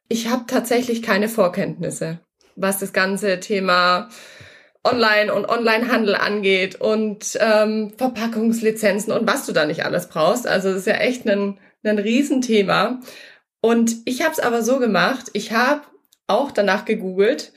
Ich 0.09 0.27
habe 0.29 0.45
tatsächlich 0.47 1.03
keine 1.03 1.29
Vorkenntnisse 1.29 2.19
was 2.57 2.79
das 2.79 2.91
ganze 2.91 3.39
Thema 3.39 4.09
Online- 4.83 5.33
und 5.33 5.49
Onlinehandel 5.49 6.15
angeht 6.15 6.79
und 6.79 7.37
ähm, 7.39 7.93
Verpackungslizenzen 7.97 9.13
und 9.13 9.27
was 9.27 9.45
du 9.45 9.53
da 9.53 9.65
nicht 9.65 9.85
alles 9.85 10.07
brauchst. 10.07 10.47
Also 10.47 10.69
das 10.69 10.79
ist 10.79 10.87
ja 10.87 10.95
echt 10.95 11.27
ein, 11.27 11.59
ein 11.83 11.99
Riesenthema. 11.99 12.99
Und 13.61 13.95
ich 14.05 14.21
habe 14.21 14.31
es 14.31 14.39
aber 14.39 14.61
so 14.61 14.79
gemacht, 14.79 15.27
ich 15.33 15.51
habe 15.51 15.81
auch 16.27 16.51
danach 16.51 16.85
gegoogelt 16.85 17.53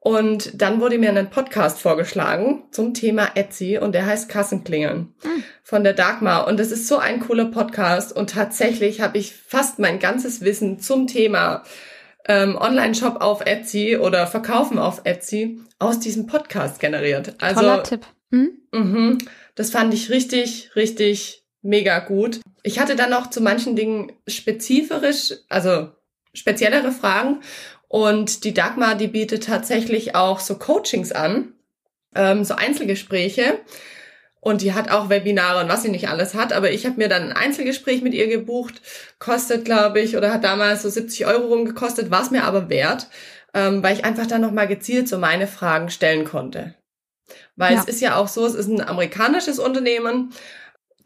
und 0.00 0.60
dann 0.60 0.80
wurde 0.80 0.98
mir 0.98 1.10
ein 1.10 1.30
Podcast 1.30 1.80
vorgeschlagen 1.80 2.64
zum 2.70 2.94
Thema 2.94 3.30
Etsy 3.34 3.78
und 3.78 3.92
der 3.92 4.06
heißt 4.06 4.28
Kassenklingeln 4.28 5.14
mhm. 5.24 5.44
von 5.62 5.82
der 5.84 5.94
Dagmar. 5.94 6.46
Und 6.46 6.60
das 6.60 6.70
ist 6.70 6.86
so 6.86 6.98
ein 6.98 7.20
cooler 7.20 7.46
Podcast 7.46 8.14
und 8.14 8.30
tatsächlich 8.30 9.00
habe 9.00 9.18
ich 9.18 9.34
fast 9.34 9.78
mein 9.78 9.98
ganzes 9.98 10.42
Wissen 10.42 10.78
zum 10.78 11.06
Thema 11.06 11.64
ähm, 12.28 12.56
Online-Shop 12.56 13.20
auf 13.20 13.40
Etsy 13.44 13.96
oder 13.96 14.26
Verkaufen 14.26 14.78
auf 14.78 15.00
Etsy 15.04 15.60
aus 15.78 15.98
diesem 15.98 16.26
Podcast 16.26 16.78
generiert. 16.78 17.34
Also, 17.40 17.60
Toller 17.60 17.82
Tipp. 17.82 18.06
Hm? 18.30 18.50
Mhm, 18.72 19.18
das 19.54 19.70
fand 19.70 19.94
ich 19.94 20.10
richtig, 20.10 20.76
richtig 20.76 21.42
mega 21.62 21.98
gut. 22.00 22.40
Ich 22.62 22.78
hatte 22.78 22.96
dann 22.96 23.10
noch 23.10 23.30
zu 23.30 23.40
manchen 23.40 23.74
Dingen 23.74 24.12
spezifisch, 24.26 25.32
also 25.48 25.88
speziellere 26.34 26.92
Fragen. 26.92 27.40
Und 27.88 28.44
die 28.44 28.52
Dagmar, 28.52 28.94
die 28.94 29.08
bietet 29.08 29.44
tatsächlich 29.44 30.14
auch 30.14 30.40
so 30.40 30.56
Coachings 30.56 31.10
an, 31.12 31.54
ähm, 32.14 32.44
so 32.44 32.54
Einzelgespräche. 32.54 33.58
Und 34.40 34.62
die 34.62 34.72
hat 34.72 34.90
auch 34.90 35.08
Webinare 35.08 35.62
und 35.62 35.68
was 35.68 35.82
sie 35.82 35.90
nicht 35.90 36.08
alles 36.08 36.34
hat. 36.34 36.52
Aber 36.52 36.70
ich 36.70 36.86
habe 36.86 36.96
mir 36.96 37.08
dann 37.08 37.24
ein 37.24 37.32
Einzelgespräch 37.32 38.02
mit 38.02 38.14
ihr 38.14 38.28
gebucht. 38.28 38.80
Kostet, 39.18 39.64
glaube 39.64 40.00
ich, 40.00 40.16
oder 40.16 40.32
hat 40.32 40.44
damals 40.44 40.82
so 40.82 40.88
70 40.88 41.26
Euro 41.26 41.48
rumgekostet, 41.48 42.10
war 42.10 42.22
es 42.22 42.30
mir 42.30 42.44
aber 42.44 42.68
wert, 42.68 43.08
ähm, 43.52 43.82
weil 43.82 43.96
ich 43.96 44.04
einfach 44.04 44.26
dann 44.26 44.40
nochmal 44.40 44.68
gezielt 44.68 45.08
so 45.08 45.18
meine 45.18 45.46
Fragen 45.46 45.90
stellen 45.90 46.24
konnte. 46.24 46.74
Weil 47.56 47.74
ja. 47.74 47.80
es 47.80 47.86
ist 47.86 48.00
ja 48.00 48.16
auch 48.16 48.28
so, 48.28 48.46
es 48.46 48.54
ist 48.54 48.68
ein 48.68 48.80
amerikanisches 48.80 49.58
Unternehmen 49.58 50.32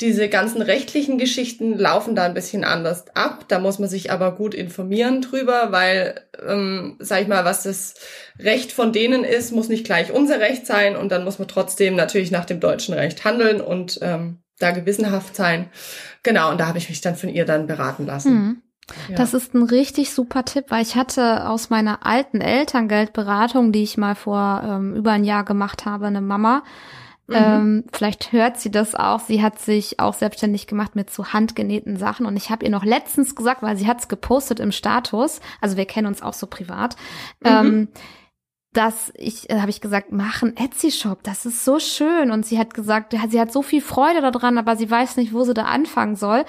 diese 0.00 0.28
ganzen 0.28 0.62
rechtlichen 0.62 1.18
Geschichten 1.18 1.78
laufen 1.78 2.16
da 2.16 2.24
ein 2.24 2.34
bisschen 2.34 2.64
anders 2.64 3.04
ab. 3.14 3.44
Da 3.48 3.58
muss 3.58 3.78
man 3.78 3.88
sich 3.88 4.10
aber 4.10 4.34
gut 4.34 4.54
informieren 4.54 5.20
drüber, 5.20 5.68
weil, 5.70 6.20
ähm, 6.44 6.96
sag 6.98 7.22
ich 7.22 7.28
mal, 7.28 7.44
was 7.44 7.62
das 7.62 7.94
Recht 8.38 8.72
von 8.72 8.92
denen 8.92 9.22
ist, 9.22 9.52
muss 9.52 9.68
nicht 9.68 9.84
gleich 9.84 10.10
unser 10.10 10.40
Recht 10.40 10.66
sein 10.66 10.96
und 10.96 11.12
dann 11.12 11.24
muss 11.24 11.38
man 11.38 11.46
trotzdem 11.46 11.94
natürlich 11.94 12.30
nach 12.30 12.44
dem 12.44 12.58
deutschen 12.58 12.94
Recht 12.94 13.24
handeln 13.24 13.60
und 13.60 13.98
ähm, 14.02 14.38
da 14.58 14.70
gewissenhaft 14.70 15.36
sein. 15.36 15.70
Genau, 16.22 16.50
und 16.50 16.58
da 16.58 16.66
habe 16.66 16.78
ich 16.78 16.88
mich 16.88 17.00
dann 17.00 17.16
von 17.16 17.28
ihr 17.28 17.44
dann 17.44 17.66
beraten 17.66 18.06
lassen. 18.06 18.32
Mhm. 18.32 18.62
Ja. 19.08 19.16
Das 19.16 19.34
ist 19.34 19.54
ein 19.54 19.62
richtig 19.62 20.10
super 20.10 20.44
Tipp, 20.44 20.66
weil 20.68 20.82
ich 20.82 20.96
hatte 20.96 21.48
aus 21.48 21.70
meiner 21.70 22.04
alten 22.04 22.40
Elterngeldberatung, 22.40 23.72
die 23.72 23.82
ich 23.82 23.96
mal 23.96 24.14
vor 24.14 24.62
ähm, 24.66 24.96
über 24.96 25.12
ein 25.12 25.24
Jahr 25.24 25.44
gemacht 25.44 25.84
habe, 25.86 26.06
eine 26.06 26.20
Mama, 26.20 26.64
Mhm. 27.26 27.34
Ähm, 27.36 27.84
vielleicht 27.92 28.32
hört 28.32 28.58
sie 28.58 28.70
das 28.70 28.94
auch. 28.94 29.20
Sie 29.20 29.42
hat 29.42 29.58
sich 29.58 30.00
auch 30.00 30.14
selbstständig 30.14 30.66
gemacht 30.66 30.96
mit 30.96 31.10
so 31.10 31.32
handgenähten 31.32 31.96
Sachen. 31.96 32.26
Und 32.26 32.36
ich 32.36 32.50
habe 32.50 32.64
ihr 32.64 32.70
noch 32.70 32.84
letztens 32.84 33.34
gesagt, 33.34 33.62
weil 33.62 33.76
sie 33.76 33.86
hat 33.86 34.00
es 34.00 34.08
gepostet 34.08 34.60
im 34.60 34.72
Status, 34.72 35.40
also 35.60 35.76
wir 35.76 35.86
kennen 35.86 36.06
uns 36.06 36.22
auch 36.22 36.34
so 36.34 36.46
privat, 36.46 36.96
mhm. 37.40 37.48
ähm, 37.48 37.88
dass 38.72 39.12
ich, 39.14 39.50
äh, 39.50 39.60
habe 39.60 39.70
ich 39.70 39.80
gesagt, 39.80 40.12
mach 40.12 40.42
einen 40.42 40.56
Etsy-Shop, 40.56 41.22
das 41.22 41.44
ist 41.46 41.64
so 41.64 41.78
schön. 41.78 42.30
Und 42.30 42.46
sie 42.46 42.58
hat 42.58 42.74
gesagt, 42.74 43.14
sie 43.30 43.40
hat 43.40 43.52
so 43.52 43.62
viel 43.62 43.82
Freude 43.82 44.20
daran, 44.20 44.58
aber 44.58 44.76
sie 44.76 44.90
weiß 44.90 45.16
nicht, 45.16 45.32
wo 45.32 45.44
sie 45.44 45.54
da 45.54 45.64
anfangen 45.64 46.16
soll. 46.16 46.44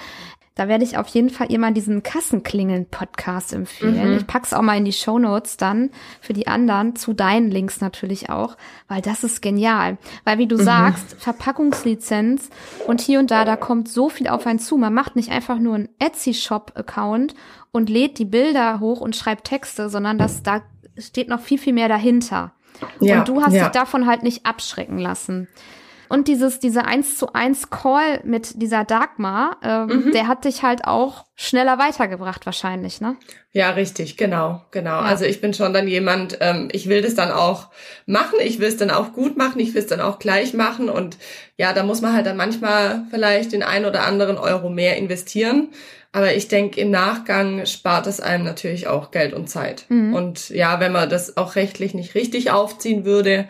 Da 0.56 0.68
werde 0.68 0.84
ich 0.84 0.96
auf 0.96 1.08
jeden 1.08 1.30
Fall 1.30 1.50
ihr 1.50 1.58
mal 1.58 1.72
diesen 1.72 2.04
Kassenklingeln-Podcast 2.04 3.52
empfehlen. 3.52 4.12
Mhm. 4.12 4.16
Ich 4.18 4.26
pack's 4.26 4.52
auch 4.52 4.62
mal 4.62 4.78
in 4.78 4.84
die 4.84 4.92
Show 4.92 5.18
Notes 5.18 5.56
dann 5.56 5.90
für 6.20 6.32
die 6.32 6.46
anderen, 6.46 6.94
zu 6.94 7.12
deinen 7.12 7.50
Links 7.50 7.80
natürlich 7.80 8.30
auch, 8.30 8.56
weil 8.86 9.02
das 9.02 9.24
ist 9.24 9.42
genial. 9.42 9.98
Weil 10.24 10.38
wie 10.38 10.46
du 10.46 10.56
mhm. 10.56 10.62
sagst, 10.62 11.16
Verpackungslizenz 11.18 12.50
und 12.86 13.00
hier 13.00 13.18
und 13.18 13.32
da, 13.32 13.44
da 13.44 13.56
kommt 13.56 13.88
so 13.88 14.08
viel 14.08 14.28
auf 14.28 14.46
einen 14.46 14.60
zu. 14.60 14.76
Man 14.76 14.94
macht 14.94 15.16
nicht 15.16 15.32
einfach 15.32 15.58
nur 15.58 15.74
einen 15.74 15.88
Etsy-Shop-Account 15.98 17.34
und 17.72 17.90
lädt 17.90 18.18
die 18.18 18.24
Bilder 18.24 18.78
hoch 18.78 19.00
und 19.00 19.16
schreibt 19.16 19.48
Texte, 19.48 19.88
sondern 19.88 20.18
das, 20.18 20.44
da 20.44 20.62
steht 20.96 21.28
noch 21.28 21.40
viel, 21.40 21.58
viel 21.58 21.72
mehr 21.72 21.88
dahinter. 21.88 22.52
Ja, 23.00 23.18
und 23.18 23.28
du 23.28 23.42
hast 23.42 23.54
ja. 23.54 23.64
dich 23.64 23.72
davon 23.72 24.06
halt 24.06 24.22
nicht 24.22 24.46
abschrecken 24.46 24.98
lassen. 24.98 25.48
Und 26.08 26.28
dieses, 26.28 26.60
diese 26.60 26.84
eins 26.84 27.18
zu 27.18 27.32
eins 27.32 27.70
Call 27.70 28.20
mit 28.24 28.60
dieser 28.62 28.84
Dagmar, 28.84 29.58
ähm, 29.62 29.86
mhm. 29.86 30.12
der 30.12 30.28
hat 30.28 30.44
dich 30.44 30.62
halt 30.62 30.84
auch 30.84 31.24
schneller 31.36 31.78
weitergebracht 31.78 32.46
wahrscheinlich, 32.46 33.00
ne? 33.00 33.16
Ja, 33.52 33.70
richtig, 33.70 34.16
genau, 34.16 34.62
genau. 34.70 34.90
Ja. 34.90 35.00
Also 35.00 35.24
ich 35.24 35.40
bin 35.40 35.54
schon 35.54 35.72
dann 35.72 35.88
jemand, 35.88 36.38
ähm, 36.40 36.68
ich 36.72 36.88
will 36.88 37.02
das 37.02 37.14
dann 37.14 37.30
auch 37.30 37.68
machen, 38.06 38.38
ich 38.42 38.58
will 38.60 38.68
es 38.68 38.76
dann 38.76 38.90
auch 38.90 39.12
gut 39.12 39.36
machen, 39.36 39.60
ich 39.60 39.74
will 39.74 39.82
es 39.82 39.88
dann 39.88 40.00
auch 40.00 40.18
gleich 40.18 40.54
machen 40.54 40.88
und 40.88 41.16
ja, 41.56 41.72
da 41.72 41.82
muss 41.82 42.00
man 42.00 42.12
halt 42.12 42.26
dann 42.26 42.36
manchmal 42.36 43.04
vielleicht 43.10 43.52
den 43.52 43.62
ein 43.62 43.84
oder 43.84 44.04
anderen 44.04 44.38
Euro 44.38 44.70
mehr 44.70 44.96
investieren. 44.96 45.68
Aber 46.14 46.32
ich 46.32 46.46
denke, 46.46 46.80
im 46.80 46.92
Nachgang 46.92 47.66
spart 47.66 48.06
es 48.06 48.20
einem 48.20 48.44
natürlich 48.44 48.86
auch 48.86 49.10
Geld 49.10 49.34
und 49.34 49.50
Zeit. 49.50 49.86
Mhm. 49.88 50.14
Und 50.14 50.48
ja, 50.50 50.78
wenn 50.78 50.92
man 50.92 51.10
das 51.10 51.36
auch 51.36 51.56
rechtlich 51.56 51.92
nicht 51.92 52.14
richtig 52.14 52.52
aufziehen 52.52 53.04
würde, 53.04 53.48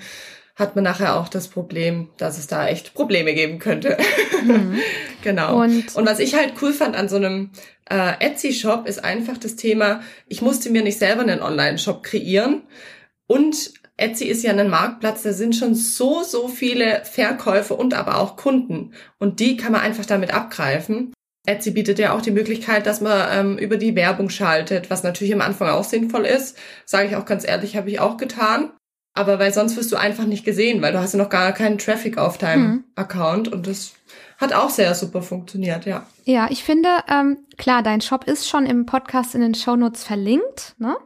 hat 0.56 0.76
man 0.76 0.84
nachher 0.84 1.16
auch 1.16 1.28
das 1.28 1.48
Problem, 1.48 2.10
dass 2.16 2.38
es 2.38 2.46
da 2.46 2.68
echt 2.68 2.94
Probleme 2.94 3.34
geben 3.34 3.58
könnte. 3.58 3.96
Mhm. 4.44 4.78
genau. 5.22 5.60
Und, 5.60 5.94
und, 5.96 6.06
was 6.06 6.20
ich 6.20 6.34
halt 6.34 6.54
cool 6.62 6.72
fand 6.72 6.96
an 6.96 7.08
so 7.08 7.16
einem 7.16 7.50
äh, 7.90 8.12
Etsy-Shop 8.20 8.86
ist 8.86 9.02
einfach 9.04 9.36
das 9.36 9.56
Thema, 9.56 10.00
ich 10.28 10.42
musste 10.42 10.70
mir 10.70 10.82
nicht 10.82 10.98
selber 10.98 11.22
einen 11.22 11.42
Online-Shop 11.42 12.02
kreieren 12.02 12.62
und 13.26 13.72
Etsy 13.96 14.24
ist 14.24 14.42
ja 14.42 14.52
ein 14.52 14.70
Marktplatz, 14.70 15.22
da 15.22 15.32
sind 15.32 15.54
schon 15.54 15.74
so, 15.74 16.22
so 16.22 16.48
viele 16.48 17.04
Verkäufer 17.04 17.78
und 17.78 17.94
aber 17.94 18.18
auch 18.18 18.36
Kunden. 18.36 18.92
Und 19.18 19.38
die 19.38 19.56
kann 19.56 19.70
man 19.70 19.82
einfach 19.82 20.04
damit 20.04 20.34
abgreifen. 20.34 21.12
Etsy 21.46 21.70
bietet 21.70 21.98
ja 22.00 22.12
auch 22.12 22.22
die 22.22 22.32
Möglichkeit, 22.32 22.86
dass 22.86 23.00
man 23.00 23.28
ähm, 23.30 23.58
über 23.58 23.76
die 23.76 23.94
Werbung 23.94 24.30
schaltet, 24.30 24.90
was 24.90 25.04
natürlich 25.04 25.32
am 25.32 25.42
Anfang 25.42 25.68
auch 25.68 25.84
sinnvoll 25.84 26.24
ist. 26.24 26.58
Sage 26.86 27.08
ich 27.08 27.16
auch 27.16 27.26
ganz 27.26 27.46
ehrlich, 27.46 27.76
habe 27.76 27.90
ich 27.90 28.00
auch 28.00 28.16
getan. 28.16 28.72
Aber 29.14 29.38
weil 29.38 29.52
sonst 29.52 29.76
wirst 29.76 29.92
du 29.92 29.96
einfach 29.96 30.24
nicht 30.24 30.44
gesehen, 30.44 30.82
weil 30.82 30.92
du 30.92 30.98
hast 30.98 31.12
ja 31.14 31.18
noch 31.18 31.28
gar 31.28 31.52
keinen 31.52 31.78
Traffic 31.78 32.18
auf 32.18 32.36
deinem 32.36 32.66
mhm. 32.66 32.84
Account 32.96 33.48
und 33.48 33.66
das 33.66 33.94
hat 34.38 34.52
auch 34.52 34.70
sehr 34.70 34.94
super 34.94 35.22
funktioniert, 35.22 35.86
ja. 35.86 36.04
Ja, 36.24 36.48
ich 36.50 36.64
finde, 36.64 36.88
ähm, 37.08 37.38
klar, 37.56 37.82
dein 37.82 38.00
Shop 38.00 38.24
ist 38.24 38.48
schon 38.48 38.66
im 38.66 38.86
Podcast 38.86 39.34
in 39.34 39.40
den 39.40 39.54
Shownotes 39.54 40.02
verlinkt, 40.02 40.74
ne? 40.78 40.96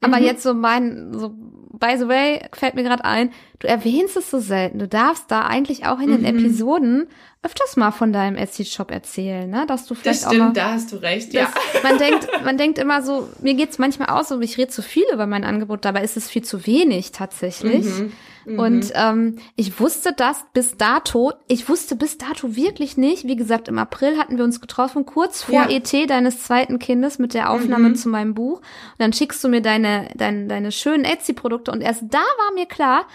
Aber 0.00 0.18
mhm. 0.18 0.24
jetzt 0.24 0.42
so 0.42 0.54
mein, 0.54 1.12
so, 1.14 1.30
by 1.30 1.96
the 1.96 2.08
way, 2.08 2.40
fällt 2.52 2.74
mir 2.74 2.82
gerade 2.82 3.04
ein, 3.04 3.32
du 3.60 3.68
erwähnst 3.68 4.16
es 4.16 4.30
so 4.30 4.38
selten. 4.38 4.78
Du 4.78 4.88
darfst 4.88 5.30
da 5.30 5.42
eigentlich 5.42 5.86
auch 5.86 6.00
in 6.00 6.10
den 6.10 6.20
mhm. 6.20 6.26
Episoden 6.26 7.08
öfters 7.46 7.76
mal 7.76 7.92
von 7.92 8.12
deinem 8.12 8.36
Etsy-Shop 8.36 8.90
erzählen, 8.90 9.48
ne? 9.48 9.64
Dass 9.66 9.86
du 9.86 9.94
vielleicht 9.94 10.22
das 10.24 10.28
stimmt, 10.28 10.42
auch 10.42 10.46
mal, 10.48 10.52
da 10.52 10.72
hast 10.72 10.92
du 10.92 10.96
recht, 10.96 11.32
ja. 11.32 11.48
Man 11.82 11.96
denkt, 12.04 12.28
man 12.44 12.58
denkt 12.58 12.78
immer 12.78 13.00
so, 13.02 13.28
mir 13.40 13.54
geht's 13.54 13.78
manchmal 13.78 14.08
aus, 14.10 14.28
so 14.28 14.40
ich 14.40 14.58
rede 14.58 14.68
zu 14.70 14.82
viel 14.82 15.04
über 15.12 15.26
mein 15.26 15.44
Angebot, 15.44 15.84
dabei 15.84 16.02
ist 16.02 16.16
es 16.16 16.28
viel 16.28 16.42
zu 16.42 16.66
wenig 16.66 17.12
tatsächlich. 17.12 17.84
Mhm, 17.86 18.12
mhm. 18.44 18.58
Und 18.58 18.92
ähm, 18.94 19.36
ich 19.56 19.80
wusste 19.80 20.12
das 20.16 20.44
bis 20.52 20.76
dato, 20.76 21.32
ich 21.48 21.68
wusste 21.68 21.96
bis 21.96 22.18
dato 22.18 22.54
wirklich 22.56 22.96
nicht, 22.96 23.24
wie 23.26 23.36
gesagt, 23.36 23.68
im 23.68 23.78
April 23.78 24.18
hatten 24.18 24.36
wir 24.36 24.44
uns 24.44 24.60
getroffen, 24.60 25.06
kurz 25.06 25.42
vor 25.42 25.54
Ja. 25.54 25.68
ET 25.70 25.92
deines 26.10 26.42
zweiten 26.42 26.78
Kindes 26.78 27.18
mit 27.18 27.32
der 27.34 27.50
Aufnahme 27.50 27.90
Mhm. 27.90 27.94
zu 27.96 28.08
meinem 28.08 28.34
Buch. 28.34 28.58
Und 28.58 28.98
dann 28.98 29.12
schickst 29.12 29.42
du 29.44 29.48
mir 29.48 29.60
deine, 29.62 30.08
deine, 30.14 30.46
deine 30.46 30.72
schönen 30.72 31.04
Etsy-Produkte 31.04 31.70
und 31.70 31.80
erst 31.80 32.02
da 32.10 32.18
war 32.18 32.54
mir 32.54 32.66
klar, 32.66 33.06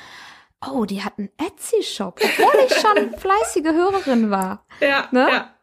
oh, 0.70 0.86
die 0.86 1.03
hat 1.03 1.13
einen 1.18 1.30
Etsy-Shop, 1.38 2.20
obwohl 2.24 2.65
ich 2.68 2.74
schon 2.75 3.13
fleißige 3.18 3.74
Hörerin 3.74 4.30
war. 4.30 4.65
Ja, 4.80 5.08
Ne? 5.12 5.27
ja. 5.30 5.53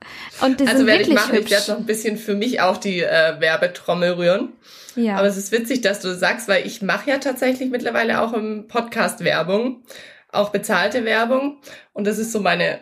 Und 0.40 0.60
die 0.60 0.64
Also 0.66 0.78
sind 0.78 0.86
werde 0.86 1.02
ich 1.02 1.08
wirklich 1.08 1.20
machen, 1.24 1.34
ich 1.34 1.40
hübsch. 1.40 1.50
werde 1.50 1.70
noch 1.72 1.78
ein 1.78 1.86
bisschen 1.86 2.16
für 2.18 2.34
mich 2.34 2.60
auch 2.60 2.76
die 2.76 3.00
äh, 3.02 3.40
Werbetrommel 3.40 4.12
rühren. 4.12 4.52
ja. 4.96 5.16
Aber 5.16 5.26
es 5.28 5.36
ist 5.36 5.52
witzig, 5.52 5.80
dass 5.82 6.00
du 6.00 6.14
sagst, 6.14 6.48
weil 6.48 6.66
ich 6.66 6.82
mache 6.82 7.10
ja 7.10 7.18
tatsächlich 7.18 7.70
mittlerweile 7.70 8.20
auch 8.20 8.32
im 8.32 8.66
Podcast 8.68 9.22
Werbung, 9.24 9.84
auch 10.32 10.50
bezahlte 10.50 11.04
Werbung. 11.04 11.60
Und 11.92 12.06
das 12.06 12.18
ist 12.18 12.32
so 12.32 12.40
meine 12.40 12.80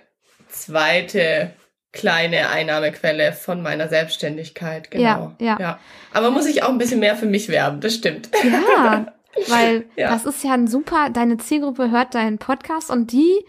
zweite 0.48 1.52
kleine 1.92 2.50
Einnahmequelle 2.50 3.32
von 3.32 3.62
meiner 3.62 3.88
Selbstständigkeit. 3.88 4.90
Genau. 4.90 5.32
Ja, 5.40 5.56
ja. 5.58 5.78
Aber 6.12 6.30
muss 6.30 6.44
ich 6.46 6.62
auch 6.62 6.68
ein 6.68 6.76
bisschen 6.78 7.00
mehr 7.00 7.16
für 7.16 7.24
mich 7.26 7.48
werben, 7.48 7.80
das 7.80 7.94
stimmt. 7.94 8.28
Ja, 8.44 9.06
weil 9.48 9.86
Ja. 9.96 10.10
das 10.10 10.24
ist 10.24 10.42
ja 10.44 10.52
ein 10.52 10.66
super, 10.68 11.10
deine 11.10 11.36
Zielgruppe 11.38 11.90
hört 11.90 12.14
deinen 12.14 12.38
Podcast 12.38 12.90
und 12.90 13.12
die, 13.12 13.44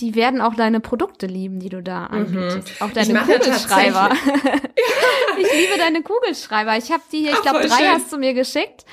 die 0.00 0.14
werden 0.14 0.40
auch 0.40 0.54
deine 0.54 0.80
Produkte 0.80 1.26
lieben, 1.26 1.58
die 1.60 1.68
du 1.70 1.82
da 1.82 2.06
anbietest. 2.06 2.80
Auch 2.80 2.90
deine 2.90 3.08
Mhm. 3.20 3.28
ja 3.28 3.38
Kugelschreiber. 3.38 4.10
ich 5.38 5.52
liebe 5.52 5.76
deine 5.78 6.02
Kugelschreiber. 6.02 6.76
Ich 6.76 6.90
habe 6.92 7.02
die 7.12 7.18
hier, 7.22 7.32
ich 7.32 7.42
glaube, 7.42 7.60
drei 7.60 7.68
schön. 7.76 7.86
Mhm. 7.86 7.92
hast 7.94 8.12
du 8.12 8.18
mir 8.18 8.34
geschickt. 8.34 8.84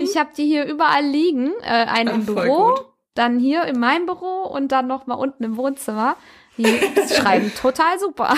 Ich 0.00 0.16
habe 0.16 0.30
die 0.36 0.44
hier 0.44 0.64
überall 0.66 1.04
liegen. 1.04 1.52
Äh, 1.62 1.86
einen 1.86 2.08
Ach, 2.10 2.14
im 2.14 2.26
Büro, 2.26 2.68
gut. 2.74 2.86
dann 3.14 3.38
hier 3.38 3.64
in 3.64 3.78
meinem 3.80 4.06
Büro 4.06 4.42
und 4.44 4.70
dann 4.72 4.86
noch 4.86 5.06
mal 5.06 5.14
unten 5.14 5.42
im 5.44 5.56
Wohnzimmer. 5.56 6.16
Die 6.58 6.64
schreiben 7.16 7.52
total 7.60 7.98
super. 7.98 8.34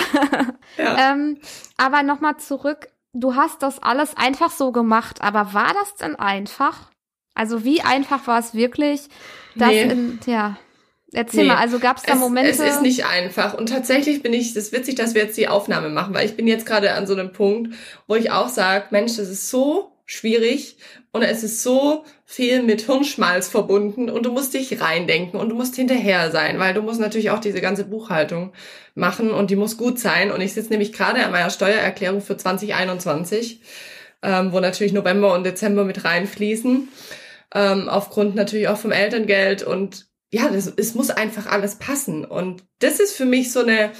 Ja. 0.77 1.11
Ähm, 1.11 1.37
aber 1.77 2.01
nochmal 2.01 2.37
zurück, 2.37 2.87
du 3.13 3.35
hast 3.35 3.61
das 3.61 3.83
alles 3.83 4.15
einfach 4.17 4.49
so 4.51 4.71
gemacht, 4.71 5.21
aber 5.21 5.53
war 5.53 5.73
das 5.73 5.95
denn 5.95 6.15
einfach? 6.15 6.89
Also 7.35 7.63
wie 7.63 7.81
einfach 7.81 8.25
war 8.27 8.39
es 8.39 8.53
wirklich? 8.53 9.01
Das 9.55 9.69
Nee. 9.69 9.83
in, 9.83 10.19
ja, 10.25 10.57
erzähl 11.11 11.41
Nee. 11.41 11.49
mal, 11.49 11.57
also 11.57 11.79
gab 11.79 11.97
es 11.97 12.03
da 12.03 12.15
Momente? 12.15 12.49
Es 12.49 12.59
ist 12.59 12.81
nicht 12.81 13.05
einfach. 13.05 13.53
Und 13.53 13.69
tatsächlich 13.69 14.23
bin 14.23 14.33
ich, 14.33 14.53
das 14.53 14.65
ist 14.65 14.73
witzig, 14.73 14.95
dass 14.95 15.13
wir 15.13 15.23
jetzt 15.23 15.37
die 15.37 15.47
Aufnahme 15.47 15.89
machen, 15.89 16.13
weil 16.13 16.25
ich 16.25 16.35
bin 16.35 16.47
jetzt 16.47 16.65
gerade 16.65 16.93
an 16.93 17.05
so 17.07 17.13
einem 17.13 17.31
Punkt, 17.33 17.75
wo 18.07 18.15
ich 18.15 18.31
auch 18.31 18.49
sage, 18.49 18.85
Mensch, 18.89 19.17
das 19.17 19.29
ist 19.29 19.49
so 19.49 19.91
schwierig 20.05 20.77
und 21.11 21.23
es 21.23 21.43
ist 21.43 21.63
so 21.63 22.05
viel 22.25 22.61
mit 22.61 22.81
Hirnschmalz 22.81 23.47
verbunden 23.47 24.09
und 24.09 24.25
du 24.25 24.31
musst 24.31 24.53
dich 24.53 24.79
reindenken 24.79 25.39
und 25.39 25.49
du 25.49 25.55
musst 25.55 25.75
hinterher 25.75 26.29
sein, 26.31 26.59
weil 26.59 26.73
du 26.73 26.81
musst 26.81 26.99
natürlich 26.99 27.31
auch 27.31 27.39
diese 27.39 27.59
ganze 27.59 27.85
Buchhaltung 27.85 28.53
machen 28.93 29.31
und 29.31 29.49
die 29.49 29.55
muss 29.55 29.77
gut 29.77 29.99
sein. 29.99 30.31
Und 30.31 30.41
ich 30.41 30.53
sitze 30.53 30.69
nämlich 30.69 30.93
gerade 30.93 31.25
an 31.25 31.31
meiner 31.31 31.49
Steuererklärung 31.49 32.21
für 32.21 32.37
2021, 32.37 33.61
ähm, 34.21 34.51
wo 34.51 34.59
natürlich 34.59 34.93
November 34.93 35.33
und 35.33 35.43
Dezember 35.43 35.85
mit 35.85 36.03
reinfließen, 36.05 36.87
ähm, 37.53 37.89
aufgrund 37.89 38.35
natürlich 38.35 38.67
auch 38.67 38.77
vom 38.77 38.91
Elterngeld 38.91 39.63
und 39.63 40.07
ja, 40.31 40.49
das, 40.49 40.71
es 40.75 40.95
muss 40.95 41.09
einfach 41.09 41.45
alles 41.45 41.75
passen. 41.75 42.25
Und 42.25 42.63
das 42.79 42.99
ist 42.99 43.15
für 43.15 43.25
mich 43.25 43.51
so 43.51 43.61
eine, 43.61 43.91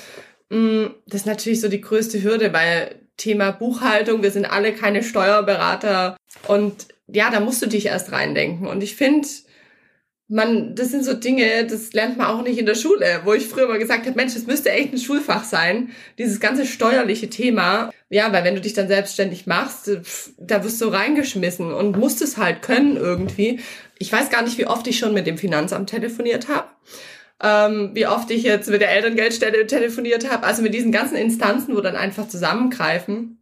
mh, 0.50 0.92
das 1.08 1.22
ist 1.22 1.28
natürlich 1.28 1.62
so 1.62 1.70
die 1.70 1.82
größte 1.82 2.22
Hürde, 2.24 2.52
weil 2.52 3.08
Thema 3.18 3.52
Buchhaltung, 3.52 4.24
wir 4.24 4.32
sind 4.32 4.46
alle 4.46 4.74
keine 4.74 5.04
Steuerberater 5.04 6.18
und 6.48 6.88
ja, 7.08 7.30
da 7.30 7.40
musst 7.40 7.62
du 7.62 7.68
dich 7.68 7.86
erst 7.86 8.12
reindenken. 8.12 8.68
Und 8.68 8.84
ich 8.84 8.96
finde, 8.96 9.28
man, 10.28 10.74
das 10.74 10.90
sind 10.90 11.06
so 11.06 11.14
Dinge, 11.14 11.68
das 11.68 11.94
lernt 11.94 12.18
man 12.18 12.28
auch 12.28 12.42
nicht 12.42 12.58
in 12.58 12.66
der 12.66 12.76
Schule, 12.76 13.22
wo 13.26 13.34
ich 13.34 13.46
früher 13.46 13.68
mal 13.68 13.78
gesagt 13.78 14.08
habe, 14.08 14.16
Mensch, 14.16 14.34
das 14.34 14.48
müsste 14.48 14.72
echt 14.72 14.92
ein 14.92 14.98
Schulfach 14.98 15.44
sein, 15.44 15.92
dieses 16.18 16.40
ganze 16.40 16.66
steuerliche 16.66 17.30
Thema. 17.30 17.92
Ja, 18.10 18.34
weil 18.34 18.44
wenn 18.44 18.56
du 18.56 18.62
dich 18.62 18.74
dann 18.74 18.88
selbstständig 18.88 19.46
machst, 19.46 19.86
pf, 19.86 20.32
da 20.40 20.64
wirst 20.64 20.82
du 20.82 20.88
reingeschmissen 20.88 21.72
und 21.72 21.98
musst 21.98 22.22
es 22.22 22.38
halt 22.38 22.64
können 22.64 22.98
irgendwie. 22.98 23.60
Ich 24.00 24.12
weiß 24.12 24.30
gar 24.30 24.42
nicht, 24.42 24.58
wie 24.58 24.68
oft 24.68 24.88
ich 24.88 24.98
schon 24.98 25.14
mit 25.14 25.28
dem 25.28 25.38
Finanzamt 25.38 25.90
telefoniert 25.90 26.48
habe. 26.48 26.70
Ähm, 27.44 27.92
wie 27.94 28.08
oft 28.08 28.32
ich 28.32 28.44
jetzt 28.44 28.70
mit 28.70 28.82
der 28.82 28.92
Elterngeldstelle 28.92 29.68
telefoniert 29.68 30.32
habe, 30.32 30.48
also 30.48 30.62
mit 30.62 30.74
diesen 30.74 30.92
ganzen 30.92 31.18
Instanzen, 31.18 31.76
wo 31.76 31.82
dann 31.82 31.96
einfach 31.96 32.28
zusammengreifen, 32.28 33.40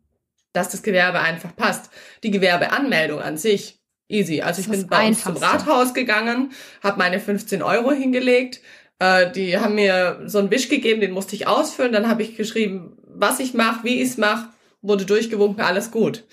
dass 0.52 0.70
das 0.70 0.84
Gewerbe 0.84 1.20
einfach 1.20 1.56
passt. 1.56 1.92
Die 2.24 2.32
Gewerbeanmeldung 2.32 3.20
an 3.20 3.38
sich, 3.38 3.83
easy. 4.08 4.42
Also 4.42 4.62
ich 4.62 4.70
bin 4.70 4.88
bei 4.88 5.08
uns 5.08 5.24
zum. 5.24 5.38
Rathaus 5.38 5.94
gegangen, 5.94 6.52
habe 6.82 6.98
meine 6.98 7.20
15 7.20 7.62
Euro 7.62 7.92
hingelegt, 7.92 8.62
äh, 9.00 9.32
die 9.32 9.58
haben 9.58 9.76
mir 9.76 10.22
so 10.26 10.40
einen 10.40 10.52
Wisch 10.52 10.70
gegeben, 10.70 11.02
den 11.02 11.12
musste 11.12 11.36
ich 11.36 11.48
ausfüllen, 11.48 11.92
dann 11.92 12.08
habe 12.08 12.24
ich 12.24 12.36
geschrieben, 12.36 12.98
was 13.08 13.40
ich 13.40 13.54
mache, 13.54 13.84
wie 13.84 14.02
ich 14.02 14.10
es 14.10 14.18
mache, 14.18 14.50
wurde 14.82 15.06
durchgewunken, 15.06 15.64
alles 15.64 15.92
gut. 15.92 16.24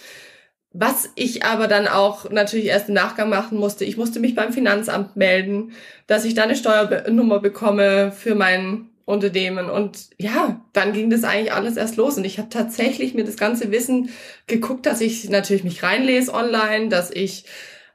Was 0.72 1.10
ich 1.16 1.44
aber 1.44 1.66
dann 1.66 1.88
auch 1.88 2.30
natürlich 2.30 2.66
erst 2.66 2.88
im 2.88 2.94
Nachgang 2.94 3.28
machen 3.28 3.58
musste, 3.58 3.84
ich 3.84 3.96
musste 3.96 4.20
mich 4.20 4.36
beim 4.36 4.52
Finanzamt 4.52 5.16
melden, 5.16 5.72
dass 6.06 6.24
ich 6.24 6.34
da 6.34 6.44
eine 6.44 6.54
Steuernummer 6.54 7.40
bekomme 7.40 8.12
für 8.12 8.36
mein 8.36 8.88
Unternehmen. 9.04 9.70
Und 9.70 10.10
ja, 10.18 10.60
dann 10.72 10.92
ging 10.92 11.10
das 11.10 11.24
eigentlich 11.24 11.52
alles 11.52 11.76
erst 11.76 11.96
los. 11.96 12.16
Und 12.16 12.24
ich 12.24 12.38
habe 12.38 12.48
tatsächlich 12.48 13.14
mir 13.14 13.24
das 13.24 13.36
ganze 13.36 13.70
Wissen 13.70 14.10
geguckt, 14.46 14.86
dass 14.86 15.00
ich 15.00 15.28
natürlich 15.28 15.64
mich 15.64 15.82
reinlese 15.82 16.32
online, 16.32 16.88
dass 16.88 17.10
ich 17.10 17.44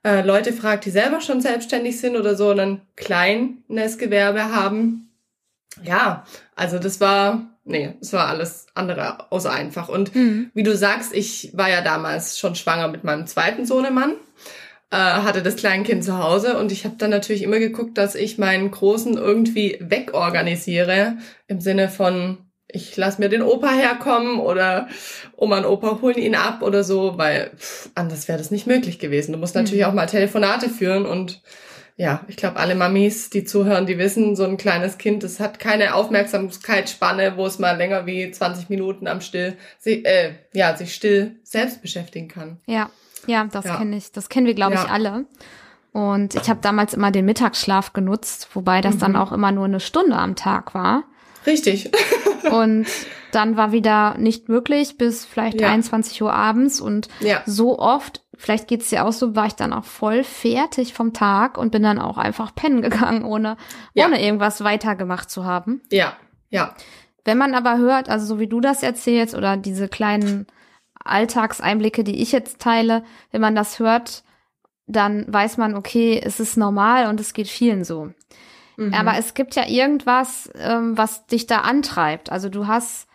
äh, 0.03 0.21
Leute 0.21 0.53
frage, 0.53 0.81
die 0.81 0.91
selber 0.91 1.21
schon 1.21 1.41
selbstständig 1.41 1.99
sind 1.99 2.15
oder 2.15 2.35
so 2.35 2.49
ein 2.51 2.81
kleines 2.95 3.97
Gewerbe 3.97 4.53
haben. 4.53 5.09
Ja, 5.83 6.25
also 6.55 6.79
das 6.79 7.01
war, 7.01 7.49
nee, 7.65 7.93
es 7.99 8.13
war 8.13 8.27
alles 8.27 8.67
andere 8.75 9.31
außer 9.31 9.51
einfach. 9.51 9.89
Und 9.89 10.15
Mhm. 10.15 10.51
wie 10.53 10.63
du 10.63 10.75
sagst, 10.75 11.13
ich 11.13 11.51
war 11.55 11.69
ja 11.69 11.81
damals 11.81 12.39
schon 12.39 12.55
schwanger 12.55 12.87
mit 12.87 13.03
meinem 13.03 13.27
zweiten 13.27 13.65
Sohnemann, 13.65 14.13
äh, 14.95 15.23
hatte 15.23 15.43
das 15.43 15.57
Kleinkind 15.57 16.03
zu 16.03 16.17
Hause 16.17 16.57
und 16.57 16.71
ich 16.71 16.85
habe 16.85 16.95
dann 16.97 17.09
natürlich 17.09 17.43
immer 17.43 17.59
geguckt, 17.59 17.97
dass 17.97 18.15
ich 18.15 18.37
meinen 18.37 18.71
Großen 18.71 19.17
irgendwie 19.17 19.77
wegorganisiere, 19.81 21.17
im 21.47 21.59
Sinne 21.59 21.89
von, 21.89 22.37
ich 22.67 22.95
lass 22.97 23.19
mir 23.19 23.29
den 23.29 23.41
Opa 23.41 23.71
herkommen 23.71 24.39
oder 24.39 24.87
Oma 25.35 25.57
und 25.59 25.65
Opa 25.65 25.99
holen 26.01 26.17
ihn 26.17 26.35
ab 26.35 26.61
oder 26.61 26.83
so, 26.83 27.17
weil 27.17 27.51
pff, 27.57 27.89
anders 27.95 28.27
wäre 28.27 28.37
das 28.37 28.51
nicht 28.51 28.67
möglich 28.67 28.99
gewesen. 28.99 29.33
Du 29.33 29.37
musst 29.37 29.55
natürlich 29.55 29.83
Mhm. 29.83 29.89
auch 29.89 29.93
mal 29.93 30.05
Telefonate 30.07 30.69
führen 30.69 31.05
und 31.05 31.41
ja, 31.97 32.25
ich 32.27 32.35
glaube, 32.35 32.57
alle 32.57 32.75
Mamis, 32.75 33.29
die 33.29 33.45
zuhören, 33.45 33.85
die 33.85 33.97
wissen, 33.97 34.35
so 34.35 34.43
ein 34.43 34.57
kleines 34.57 34.97
Kind, 34.97 35.23
das 35.23 35.39
hat 35.39 35.59
keine 35.59 35.95
Aufmerksamkeitsspanne, 35.95 37.37
wo 37.37 37.45
es 37.45 37.59
mal 37.59 37.77
länger 37.77 38.05
wie 38.05 38.29
20 38.31 38.69
Minuten 38.69 39.07
am 39.07 39.21
Still, 39.21 39.55
sich, 39.79 40.05
äh, 40.05 40.33
ja, 40.53 40.75
sich 40.75 40.93
still 40.93 41.37
selbst 41.43 41.81
beschäftigen 41.81 42.27
kann. 42.27 42.59
Ja, 42.67 42.89
ja, 43.27 43.43
das 43.45 43.65
Ja. 43.65 43.77
kenne 43.77 43.95
ich. 43.97 44.11
Das 44.11 44.29
kennen 44.29 44.45
wir, 44.47 44.53
glaube 44.53 44.75
ich, 44.75 44.83
Ja. 44.83 44.89
alle. 44.89 45.25
Und 45.91 46.35
ich 46.35 46.49
habe 46.49 46.59
damals 46.61 46.93
immer 46.93 47.11
den 47.11 47.25
Mittagsschlaf 47.25 47.93
genutzt, 47.93 48.49
wobei 48.53 48.81
das 48.81 48.97
dann 48.97 49.11
Mhm. 49.11 49.17
auch 49.17 49.31
immer 49.31 49.51
nur 49.51 49.65
eine 49.65 49.79
Stunde 49.79 50.17
am 50.17 50.35
Tag 50.35 50.73
war. 50.73 51.03
Richtig. 51.47 51.91
Und 52.51 52.85
dann 53.31 53.55
war 53.57 53.71
wieder 53.71 54.17
nicht 54.17 54.49
möglich 54.49 54.97
bis 54.97 55.25
vielleicht 55.25 55.59
Ja. 55.61 55.67
23 55.67 56.21
Uhr 56.21 56.33
abends 56.33 56.79
und 56.81 57.07
Ja. 57.19 57.41
so 57.45 57.77
oft, 57.79 58.21
vielleicht 58.37 58.67
geht's 58.67 58.89
dir 58.89 59.05
auch 59.05 59.11
so, 59.11 59.35
war 59.35 59.45
ich 59.47 59.53
dann 59.55 59.73
auch 59.73 59.83
voll 59.85 60.23
fertig 60.23 60.93
vom 60.93 61.13
Tag 61.13 61.57
und 61.57 61.71
bin 61.71 61.83
dann 61.83 61.99
auch 61.99 62.17
einfach 62.17 62.53
pennen 62.55 62.81
gegangen, 62.81 63.23
ohne, 63.25 63.57
Ja. 63.93 64.05
ohne 64.05 64.21
irgendwas 64.23 64.63
weitergemacht 64.63 65.29
zu 65.29 65.43
haben. 65.45 65.81
Ja. 65.91 66.13
Ja. 66.49 66.75
Wenn 67.25 67.37
man 67.37 67.55
aber 67.55 67.77
hört, 67.77 68.09
also 68.09 68.25
so 68.25 68.39
wie 68.39 68.47
du 68.47 68.59
das 68.61 68.83
erzählst 68.83 69.33
oder 69.35 69.57
diese 69.57 69.87
kleinen 69.87 70.45
Alltagseinblicke, 71.05 72.03
die 72.03 72.21
ich 72.21 72.31
jetzt 72.31 72.59
teile, 72.59 73.03
wenn 73.31 73.41
man 73.41 73.55
das 73.55 73.79
hört, 73.79 74.23
dann 74.87 75.25
weiß 75.27 75.57
man, 75.57 75.75
okay, 75.75 76.21
es 76.23 76.39
ist 76.39 76.57
normal 76.57 77.07
und 77.07 77.19
es 77.19 77.33
geht 77.33 77.47
vielen 77.47 77.83
so. 77.83 78.11
Mhm. 78.77 78.93
Aber 78.93 79.17
es 79.17 79.33
gibt 79.33 79.55
ja 79.55 79.67
irgendwas, 79.67 80.49
ähm, 80.55 80.97
was 80.97 81.25
dich 81.27 81.47
da 81.47 81.59
antreibt. 81.61 82.31
Also 82.31 82.49
du 82.49 82.67
hast, 82.67 83.07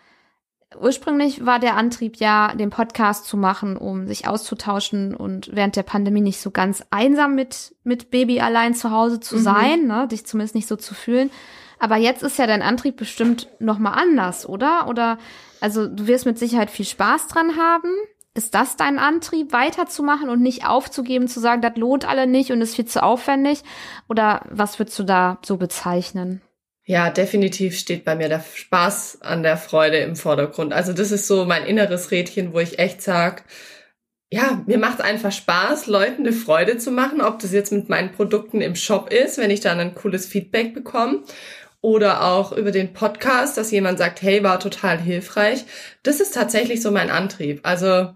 ursprünglich 0.80 1.44
war 1.44 1.58
der 1.58 1.76
Antrieb 1.76 2.16
ja, 2.16 2.54
den 2.54 2.70
Podcast 2.70 3.26
zu 3.26 3.36
machen, 3.36 3.76
um 3.76 4.06
sich 4.06 4.26
auszutauschen 4.26 5.14
und 5.14 5.50
während 5.54 5.76
der 5.76 5.82
Pandemie 5.82 6.20
nicht 6.20 6.40
so 6.40 6.50
ganz 6.50 6.84
einsam 6.90 7.34
mit, 7.34 7.74
mit 7.84 8.10
Baby 8.10 8.40
allein 8.40 8.74
zu 8.74 8.90
Hause 8.90 9.20
zu 9.20 9.36
Mhm. 9.36 9.40
sein, 9.42 9.86
ne? 9.86 10.08
dich 10.08 10.26
zumindest 10.26 10.54
nicht 10.54 10.68
so 10.68 10.76
zu 10.76 10.94
fühlen. 10.94 11.30
Aber 11.78 11.96
jetzt 11.96 12.22
ist 12.22 12.38
ja 12.38 12.46
dein 12.46 12.62
Antrieb 12.62 12.96
bestimmt 12.96 13.48
nochmal 13.58 13.94
anders, 13.98 14.46
oder? 14.48 14.86
Oder, 14.88 15.18
also 15.60 15.86
du 15.86 16.06
wirst 16.06 16.26
mit 16.26 16.38
Sicherheit 16.38 16.70
viel 16.70 16.84
Spaß 16.84 17.28
dran 17.28 17.56
haben. 17.56 17.90
Ist 18.34 18.54
das 18.54 18.76
dein 18.76 18.98
Antrieb, 18.98 19.52
weiterzumachen 19.52 20.28
und 20.28 20.40
nicht 20.40 20.64
aufzugeben, 20.64 21.26
zu 21.26 21.40
sagen, 21.40 21.62
das 21.62 21.76
lohnt 21.76 22.08
alle 22.08 22.26
nicht 22.26 22.52
und 22.52 22.60
ist 22.60 22.76
viel 22.76 22.84
zu 22.84 23.02
aufwendig? 23.02 23.62
Oder 24.08 24.42
was 24.50 24.78
würdest 24.78 24.98
du 24.98 25.02
da 25.02 25.38
so 25.44 25.56
bezeichnen? 25.56 26.40
Ja, 26.84 27.10
definitiv 27.10 27.76
steht 27.78 28.04
bei 28.04 28.14
mir 28.14 28.28
der 28.28 28.42
Spaß 28.54 29.22
an 29.22 29.42
der 29.42 29.56
Freude 29.56 29.98
im 29.98 30.16
Vordergrund. 30.16 30.72
Also 30.72 30.92
das 30.92 31.10
ist 31.10 31.26
so 31.26 31.44
mein 31.44 31.64
inneres 31.64 32.10
Rädchen, 32.10 32.52
wo 32.52 32.60
ich 32.60 32.78
echt 32.78 33.02
sag, 33.02 33.44
ja, 34.32 34.62
mir 34.66 34.78
macht 34.78 35.00
einfach 35.00 35.32
Spaß, 35.32 35.88
Leuten 35.88 36.22
eine 36.22 36.32
Freude 36.32 36.78
zu 36.78 36.92
machen, 36.92 37.20
ob 37.20 37.40
das 37.40 37.52
jetzt 37.52 37.72
mit 37.72 37.88
meinen 37.88 38.12
Produkten 38.12 38.60
im 38.60 38.76
Shop 38.76 39.12
ist, 39.12 39.38
wenn 39.38 39.50
ich 39.50 39.60
dann 39.60 39.80
ein 39.80 39.94
cooles 39.96 40.26
Feedback 40.26 40.72
bekomme 40.72 41.24
oder 41.80 42.24
auch 42.24 42.52
über 42.52 42.70
den 42.70 42.92
Podcast, 42.92 43.56
dass 43.56 43.70
jemand 43.70 43.98
sagt, 43.98 44.22
hey, 44.22 44.42
war 44.42 44.60
total 44.60 44.98
hilfreich. 44.98 45.64
Das 46.02 46.20
ist 46.20 46.34
tatsächlich 46.34 46.82
so 46.82 46.90
mein 46.90 47.10
Antrieb. 47.10 47.60
Also, 47.62 48.14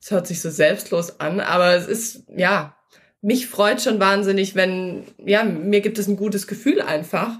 es 0.00 0.10
hört 0.10 0.26
sich 0.26 0.40
so 0.40 0.50
selbstlos 0.50 1.20
an, 1.20 1.40
aber 1.40 1.74
es 1.74 1.86
ist, 1.86 2.24
ja, 2.36 2.76
mich 3.20 3.48
freut 3.48 3.82
schon 3.82 3.98
wahnsinnig, 3.98 4.54
wenn, 4.54 5.04
ja, 5.24 5.42
mir 5.42 5.80
gibt 5.80 5.98
es 5.98 6.06
ein 6.06 6.16
gutes 6.16 6.46
Gefühl 6.46 6.80
einfach, 6.80 7.38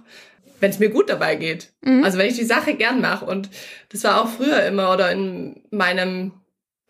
wenn 0.61 0.71
es 0.71 0.79
mir 0.79 0.89
gut 0.89 1.09
dabei 1.09 1.37
geht. 1.37 1.73
Mhm. 1.83 2.03
Also 2.03 2.19
wenn 2.19 2.29
ich 2.29 2.37
die 2.37 2.45
Sache 2.45 2.75
gern 2.75 3.01
mache. 3.01 3.25
Und 3.25 3.49
das 3.91 4.05
war 4.05 4.21
auch 4.21 4.29
früher 4.29 4.65
immer 4.65 4.93
oder 4.93 5.13
in 5.13 5.63
meinem 5.71 6.33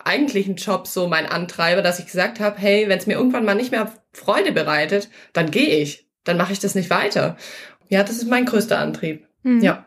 eigentlichen 0.03 0.57
Job 0.57 0.87
so 0.87 1.07
mein 1.07 1.27
Antreiber, 1.27 1.83
dass 1.83 1.99
ich 1.99 2.07
gesagt 2.07 2.41
habe, 2.41 2.57
hey, 2.59 2.89
wenn 2.89 2.99
es 2.99 3.07
mir 3.07 3.15
irgendwann 3.15 3.45
mal 3.45 3.55
nicht 3.55 3.73
mehr 3.73 3.93
Freude 4.13 4.53
bereitet, 4.53 5.11
dann 5.33 5.51
gehe 5.51 5.77
ich. 5.77 6.09
Dann 6.25 6.37
mache 6.37 6.53
ich 6.53 6.61
das 6.61 6.75
nicht 6.75 6.91
weiter. 6.91 7.37
Ja, 7.89 8.03
das 8.03 8.17
ist 8.17 8.29
mein 8.29 8.45
größter 8.45 8.79
Antrieb. 8.79 9.27
Mhm. 9.43 9.61
Ja. 9.61 9.87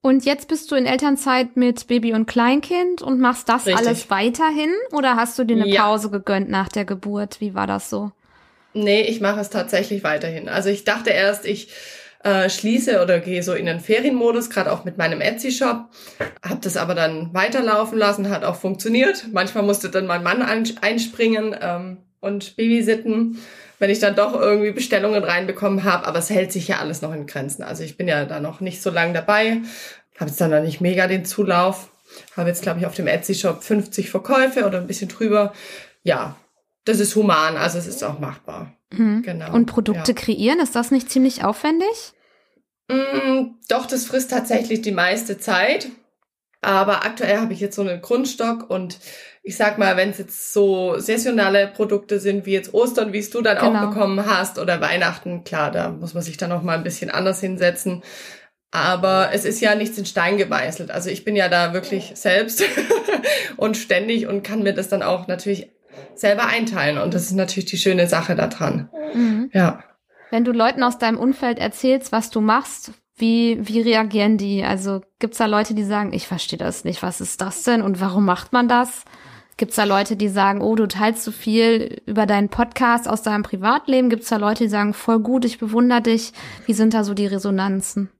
Und 0.00 0.26
jetzt 0.26 0.48
bist 0.48 0.70
du 0.70 0.74
in 0.74 0.84
Elternzeit 0.84 1.56
mit 1.56 1.86
Baby 1.86 2.12
und 2.12 2.26
Kleinkind 2.26 3.00
und 3.00 3.20
machst 3.20 3.48
das 3.48 3.66
Richtig. 3.66 3.86
alles 3.86 4.10
weiterhin 4.10 4.70
oder 4.92 5.16
hast 5.16 5.38
du 5.38 5.44
dir 5.44 5.56
eine 5.56 5.66
ja. 5.66 5.82
Pause 5.82 6.10
gegönnt 6.10 6.50
nach 6.50 6.68
der 6.68 6.84
Geburt? 6.84 7.40
Wie 7.40 7.54
war 7.54 7.66
das 7.66 7.88
so? 7.88 8.12
Nee, 8.74 9.02
ich 9.02 9.22
mache 9.22 9.40
es 9.40 9.48
tatsächlich 9.48 10.04
weiterhin. 10.04 10.50
Also 10.50 10.68
ich 10.68 10.84
dachte 10.84 11.08
erst, 11.08 11.46
ich 11.46 11.72
äh, 12.24 12.50
schließe 12.50 13.02
oder 13.02 13.20
gehe 13.20 13.42
so 13.42 13.54
in 13.54 13.66
den 13.66 13.80
Ferienmodus, 13.80 14.50
gerade 14.50 14.72
auch 14.72 14.84
mit 14.84 14.98
meinem 14.98 15.20
Etsy-Shop. 15.20 15.88
Habe 16.46 16.60
das 16.60 16.76
aber 16.76 16.94
dann 16.94 17.32
weiterlaufen 17.32 17.96
lassen, 17.96 18.28
hat 18.28 18.44
auch 18.44 18.56
funktioniert. 18.56 19.28
Manchmal 19.32 19.62
musste 19.64 19.88
dann 19.88 20.06
mein 20.06 20.22
Mann 20.22 20.42
einspringen 20.42 21.56
ähm, 21.60 21.98
und 22.20 22.56
Babysitten 22.56 23.38
wenn 23.84 23.90
ich 23.90 23.98
dann 23.98 24.16
doch 24.16 24.32
irgendwie 24.32 24.70
Bestellungen 24.70 25.22
reinbekommen 25.22 25.84
habe. 25.84 26.06
Aber 26.06 26.18
es 26.18 26.30
hält 26.30 26.50
sich 26.52 26.68
ja 26.68 26.78
alles 26.78 27.02
noch 27.02 27.12
in 27.12 27.26
Grenzen. 27.26 27.62
Also 27.62 27.82
ich 27.82 27.98
bin 27.98 28.08
ja 28.08 28.24
da 28.24 28.40
noch 28.40 28.60
nicht 28.60 28.80
so 28.80 28.88
lange 28.88 29.12
dabei, 29.12 29.60
habe 30.18 30.30
jetzt 30.30 30.40
dann 30.40 30.52
noch 30.52 30.62
nicht 30.62 30.80
mega 30.80 31.06
den 31.06 31.26
Zulauf. 31.26 31.90
Habe 32.34 32.48
jetzt, 32.48 32.62
glaube 32.62 32.80
ich, 32.80 32.86
auf 32.86 32.94
dem 32.94 33.06
Etsy-Shop 33.06 33.62
50 33.62 34.08
Verkäufe 34.08 34.64
oder 34.64 34.78
ein 34.78 34.86
bisschen 34.86 35.10
drüber. 35.10 35.52
Ja, 36.02 36.36
das 36.86 36.98
ist 36.98 37.14
human, 37.14 37.58
also 37.58 37.76
es 37.76 37.86
ist 37.86 38.02
auch 38.02 38.18
machbar. 38.20 38.72
Mhm. 38.90 39.20
Genau. 39.20 39.52
Und 39.52 39.66
Produkte 39.66 40.12
ja. 40.12 40.18
kreieren, 40.18 40.60
ist 40.60 40.74
das 40.74 40.90
nicht 40.90 41.10
ziemlich 41.10 41.44
aufwendig? 41.44 42.14
Mm, 42.90 43.56
doch, 43.68 43.84
das 43.84 44.06
frisst 44.06 44.30
tatsächlich 44.30 44.80
die 44.80 44.92
meiste 44.92 45.36
Zeit. 45.36 45.88
Aber 46.64 47.04
aktuell 47.04 47.38
habe 47.38 47.52
ich 47.52 47.60
jetzt 47.60 47.76
so 47.76 47.82
einen 47.82 48.00
Grundstock 48.00 48.70
und 48.70 48.98
ich 49.42 49.58
sag 49.58 49.76
mal, 49.76 49.98
wenn 49.98 50.08
es 50.08 50.18
jetzt 50.18 50.54
so 50.54 50.98
saisonale 50.98 51.68
Produkte 51.68 52.18
sind, 52.18 52.46
wie 52.46 52.52
jetzt 52.52 52.72
Ostern, 52.72 53.12
wie 53.12 53.18
es 53.18 53.28
du 53.28 53.42
dann 53.42 53.58
genau. 53.58 53.84
auch 53.84 53.90
bekommen 53.90 54.24
hast, 54.24 54.58
oder 54.58 54.80
Weihnachten, 54.80 55.44
klar, 55.44 55.70
da 55.70 55.90
muss 55.90 56.14
man 56.14 56.22
sich 56.22 56.38
dann 56.38 56.48
noch 56.48 56.62
mal 56.62 56.78
ein 56.78 56.82
bisschen 56.82 57.10
anders 57.10 57.40
hinsetzen. 57.40 58.02
Aber 58.70 59.28
es 59.32 59.44
ist 59.44 59.60
ja 59.60 59.74
nichts 59.74 59.98
in 59.98 60.06
Stein 60.06 60.38
gemeißelt. 60.38 60.90
Also 60.90 61.10
ich 61.10 61.24
bin 61.24 61.36
ja 61.36 61.50
da 61.50 61.74
wirklich 61.74 62.12
selbst 62.14 62.64
und 63.58 63.76
ständig 63.76 64.26
und 64.26 64.42
kann 64.42 64.62
mir 64.62 64.72
das 64.72 64.88
dann 64.88 65.02
auch 65.02 65.28
natürlich 65.28 65.70
selber 66.14 66.46
einteilen. 66.46 66.96
Und 66.96 67.12
das 67.12 67.24
ist 67.24 67.32
natürlich 67.32 67.68
die 67.68 67.76
schöne 67.76 68.08
Sache 68.08 68.34
daran. 68.34 68.88
Mhm. 69.12 69.50
Ja. 69.52 69.84
Wenn 70.30 70.44
du 70.44 70.52
Leuten 70.52 70.82
aus 70.82 70.98
deinem 70.98 71.18
Umfeld 71.18 71.58
erzählst, 71.58 72.10
was 72.10 72.30
du 72.30 72.40
machst, 72.40 72.92
wie, 73.16 73.58
wie 73.66 73.80
reagieren 73.80 74.38
die? 74.38 74.64
Also 74.64 75.02
gibt's 75.18 75.38
da 75.38 75.46
Leute, 75.46 75.74
die 75.74 75.84
sagen, 75.84 76.12
ich 76.12 76.26
verstehe 76.26 76.58
das 76.58 76.84
nicht, 76.84 77.02
was 77.02 77.20
ist 77.20 77.40
das 77.40 77.62
denn 77.62 77.82
und 77.82 78.00
warum 78.00 78.24
macht 78.24 78.52
man 78.52 78.68
das? 78.68 79.04
Gibt's 79.56 79.76
da 79.76 79.84
Leute, 79.84 80.16
die 80.16 80.28
sagen, 80.28 80.60
oh, 80.60 80.74
du 80.74 80.88
teilst 80.88 81.22
so 81.22 81.30
viel 81.30 82.02
über 82.06 82.26
deinen 82.26 82.48
Podcast 82.48 83.08
aus 83.08 83.22
deinem 83.22 83.44
Privatleben? 83.44 84.10
Gibt's 84.10 84.28
da 84.28 84.36
Leute, 84.36 84.64
die 84.64 84.70
sagen, 84.70 84.94
voll 84.94 85.20
gut, 85.20 85.44
ich 85.44 85.58
bewundere 85.58 86.02
dich? 86.02 86.32
Wie 86.66 86.72
sind 86.72 86.92
da 86.92 87.04
so 87.04 87.14
die 87.14 87.26
Resonanzen? 87.26 88.10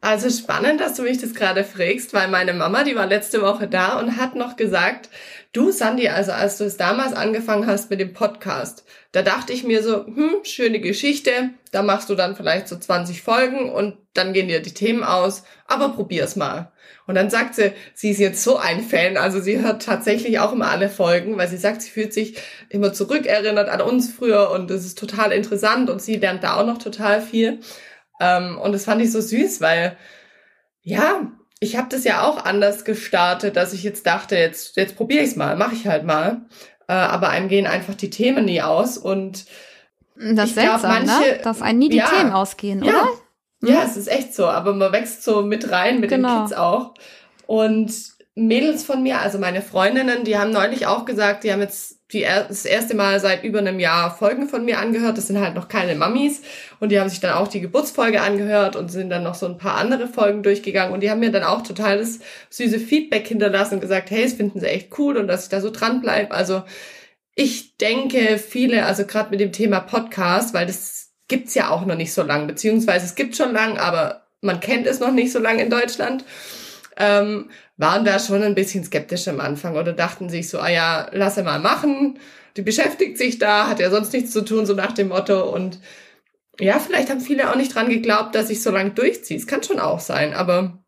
Also 0.00 0.30
spannend, 0.30 0.80
dass 0.80 0.94
du 0.94 1.02
mich 1.02 1.20
das 1.20 1.34
gerade 1.34 1.64
fragst, 1.64 2.14
weil 2.14 2.28
meine 2.28 2.54
Mama, 2.54 2.84
die 2.84 2.94
war 2.94 3.06
letzte 3.06 3.42
Woche 3.42 3.66
da 3.66 3.98
und 3.98 4.16
hat 4.16 4.36
noch 4.36 4.54
gesagt, 4.54 5.08
du 5.52 5.72
Sandy, 5.72 6.08
also 6.08 6.30
als 6.30 6.58
du 6.58 6.64
es 6.64 6.76
damals 6.76 7.14
angefangen 7.14 7.66
hast 7.66 7.90
mit 7.90 7.98
dem 7.98 8.12
Podcast, 8.12 8.84
da 9.10 9.22
dachte 9.22 9.52
ich 9.52 9.64
mir 9.64 9.82
so, 9.82 10.06
hm, 10.06 10.36
schöne 10.44 10.78
Geschichte, 10.78 11.50
da 11.72 11.82
machst 11.82 12.10
du 12.10 12.14
dann 12.14 12.36
vielleicht 12.36 12.68
so 12.68 12.76
20 12.76 13.22
Folgen 13.22 13.72
und 13.72 13.96
dann 14.14 14.32
gehen 14.32 14.46
dir 14.46 14.62
die 14.62 14.74
Themen 14.74 15.02
aus, 15.02 15.42
aber 15.66 15.88
probier's 15.88 16.36
mal. 16.36 16.70
Und 17.08 17.14
dann 17.14 17.30
sagt 17.30 17.54
sie, 17.54 17.72
sie 17.94 18.10
ist 18.10 18.18
jetzt 18.18 18.44
so 18.44 18.58
ein 18.58 18.82
Fan, 18.82 19.16
also 19.16 19.40
sie 19.40 19.60
hört 19.60 19.82
tatsächlich 19.82 20.38
auch 20.38 20.52
immer 20.52 20.70
alle 20.70 20.90
Folgen, 20.90 21.38
weil 21.38 21.48
sie 21.48 21.56
sagt, 21.56 21.82
sie 21.82 21.90
fühlt 21.90 22.12
sich 22.12 22.36
immer 22.68 22.92
zurückerinnert 22.92 23.68
an 23.68 23.80
uns 23.80 24.12
früher 24.12 24.50
und 24.50 24.70
es 24.70 24.84
ist 24.84 24.98
total 24.98 25.32
interessant 25.32 25.90
und 25.90 26.02
sie 26.02 26.16
lernt 26.16 26.44
da 26.44 26.56
auch 26.56 26.66
noch 26.66 26.78
total 26.78 27.20
viel. 27.22 27.60
Ähm, 28.20 28.58
und 28.58 28.72
das 28.72 28.84
fand 28.84 29.00
ich 29.02 29.12
so 29.12 29.20
süß, 29.20 29.60
weil 29.60 29.96
ja, 30.82 31.30
ich 31.60 31.76
habe 31.76 31.88
das 31.90 32.04
ja 32.04 32.22
auch 32.22 32.44
anders 32.44 32.84
gestartet, 32.84 33.56
dass 33.56 33.72
ich 33.72 33.82
jetzt 33.82 34.06
dachte, 34.06 34.36
jetzt, 34.36 34.76
jetzt 34.76 34.96
probiere 34.96 35.22
ich 35.22 35.30
es 35.30 35.36
mal, 35.36 35.56
mache 35.56 35.74
ich 35.74 35.86
halt 35.86 36.04
mal. 36.04 36.42
Äh, 36.88 36.92
aber 36.92 37.28
einem 37.28 37.48
gehen 37.48 37.66
einfach 37.66 37.94
die 37.94 38.10
Themen 38.10 38.44
nie 38.44 38.62
aus 38.62 38.96
und 38.96 39.44
das 40.16 40.50
ist 40.50 40.54
seltsam, 40.56 40.80
glaub, 40.80 40.82
ne? 40.82 41.12
manche, 41.12 41.30
ne? 41.32 41.40
dass 41.42 41.62
einem 41.62 41.78
nie 41.78 41.88
die 41.90 41.98
ja, 41.98 42.08
Themen 42.08 42.32
ausgehen, 42.32 42.82
oder? 42.82 43.08
Ja, 43.62 43.74
ja, 43.74 43.82
es 43.84 43.96
ist 43.96 44.08
echt 44.08 44.34
so, 44.34 44.46
aber 44.46 44.74
man 44.74 44.92
wächst 44.92 45.24
so 45.24 45.42
mit 45.42 45.70
rein 45.70 46.00
mit 46.00 46.10
genau. 46.10 46.28
den 46.28 46.42
Kids 46.46 46.56
auch. 46.56 46.94
Und 47.46 47.92
Mädels 48.34 48.84
von 48.84 49.02
mir, 49.02 49.20
also 49.20 49.38
meine 49.38 49.62
Freundinnen, 49.62 50.24
die 50.24 50.38
haben 50.38 50.50
neulich 50.50 50.86
auch 50.86 51.04
gesagt, 51.04 51.44
die 51.44 51.52
haben 51.52 51.60
jetzt 51.60 51.97
die 52.12 52.22
das 52.22 52.64
erste 52.64 52.94
Mal 52.94 53.20
seit 53.20 53.44
über 53.44 53.58
einem 53.58 53.78
Jahr 53.78 54.16
Folgen 54.16 54.48
von 54.48 54.64
mir 54.64 54.78
angehört. 54.78 55.18
Das 55.18 55.26
sind 55.26 55.40
halt 55.40 55.54
noch 55.54 55.68
keine 55.68 55.94
Mummies. 55.94 56.40
Und 56.80 56.90
die 56.90 56.98
haben 56.98 57.10
sich 57.10 57.20
dann 57.20 57.34
auch 57.34 57.48
die 57.48 57.60
Geburtsfolge 57.60 58.22
angehört 58.22 58.76
und 58.76 58.90
sind 58.90 59.10
dann 59.10 59.24
noch 59.24 59.34
so 59.34 59.46
ein 59.46 59.58
paar 59.58 59.76
andere 59.76 60.08
Folgen 60.08 60.42
durchgegangen. 60.42 60.94
Und 60.94 61.02
die 61.02 61.10
haben 61.10 61.20
mir 61.20 61.30
dann 61.30 61.44
auch 61.44 61.62
total 61.62 61.98
das 61.98 62.20
süße 62.48 62.78
Feedback 62.78 63.26
hinterlassen 63.26 63.74
und 63.74 63.80
gesagt, 63.80 64.10
hey, 64.10 64.22
das 64.22 64.32
finden 64.32 64.60
sie 64.60 64.66
echt 64.66 64.98
cool 64.98 65.18
und 65.18 65.28
dass 65.28 65.44
ich 65.44 65.50
da 65.50 65.60
so 65.60 65.70
dran 65.70 66.00
bleib. 66.00 66.32
Also 66.32 66.62
ich 67.34 67.76
denke, 67.76 68.38
viele, 68.38 68.86
also 68.86 69.04
gerade 69.04 69.30
mit 69.30 69.40
dem 69.40 69.52
Thema 69.52 69.80
Podcast, 69.80 70.54
weil 70.54 70.66
das 70.66 71.10
gibt's 71.28 71.54
ja 71.54 71.70
auch 71.70 71.84
noch 71.84 71.94
nicht 71.94 72.12
so 72.12 72.22
lang, 72.22 72.46
beziehungsweise 72.46 73.04
es 73.04 73.14
gibt 73.14 73.36
schon 73.36 73.52
lang, 73.52 73.78
aber 73.78 74.26
man 74.40 74.60
kennt 74.60 74.86
es 74.86 74.98
noch 74.98 75.12
nicht 75.12 75.30
so 75.30 75.38
lang 75.38 75.58
in 75.58 75.70
Deutschland, 75.70 76.24
ähm, 76.98 77.50
waren 77.76 78.04
da 78.04 78.18
schon 78.18 78.42
ein 78.42 78.54
bisschen 78.54 78.84
skeptisch 78.84 79.28
am 79.28 79.40
Anfang 79.40 79.76
oder 79.76 79.92
dachten 79.92 80.28
sich 80.28 80.48
so, 80.48 80.58
ah 80.58 80.68
ja, 80.68 81.08
lass 81.12 81.36
er 81.36 81.44
mal 81.44 81.60
machen, 81.60 82.18
die 82.56 82.62
beschäftigt 82.62 83.16
sich 83.16 83.38
da, 83.38 83.68
hat 83.68 83.80
ja 83.80 83.90
sonst 83.90 84.12
nichts 84.12 84.32
zu 84.32 84.44
tun, 84.44 84.66
so 84.66 84.74
nach 84.74 84.92
dem 84.92 85.08
Motto 85.08 85.48
und 85.48 85.78
ja, 86.60 86.78
vielleicht 86.80 87.08
haben 87.08 87.20
viele 87.20 87.50
auch 87.50 87.56
nicht 87.56 87.74
dran 87.74 87.88
geglaubt, 87.88 88.34
dass 88.34 88.50
ich 88.50 88.62
so 88.62 88.72
lang 88.72 88.96
durchziehe. 88.96 89.38
Es 89.38 89.46
kann 89.46 89.62
schon 89.62 89.78
auch 89.78 90.00
sein, 90.00 90.34
aber 90.34 90.82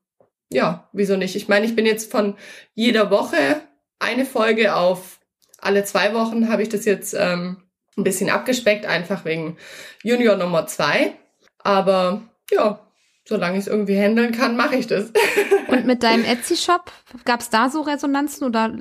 ja, 0.53 0.89
wieso 0.93 1.17
nicht? 1.17 1.37
Ich 1.37 1.47
meine, 1.47 1.65
ich 1.65 1.77
bin 1.77 1.87
jetzt 1.87 2.11
von 2.11 2.35
jeder 2.75 3.11
Woche 3.13 3.61
eine 4.01 4.25
Folge 4.25 4.75
auf 4.75 5.21
alle 5.61 5.85
zwei 5.85 6.15
Wochen 6.15 6.49
habe 6.49 6.63
ich 6.63 6.69
das 6.69 6.85
jetzt 6.85 7.15
ähm, 7.15 7.63
ein 7.97 8.05
bisschen 8.05 8.31
abgespeckt, 8.31 8.87
einfach 8.87 9.25
wegen 9.25 9.57
Junior 10.03 10.37
Nummer 10.37 10.67
zwei. 10.67 11.15
Aber 11.59 12.23
ja, 12.51 12.81
solange 13.25 13.59
ich 13.59 13.63
es 13.63 13.69
irgendwie 13.69 13.97
handeln 13.97 14.33
kann, 14.33 14.57
mache 14.57 14.77
ich 14.77 14.87
das. 14.87 15.13
Und 15.69 15.87
mit 15.87 16.03
deinem 16.03 16.25
Etsy-Shop, 16.25 16.91
gab 17.25 17.41
es 17.41 17.51
da 17.51 17.71
so 17.71 17.83
Resonanzen 17.83 18.47
oder 18.47 18.75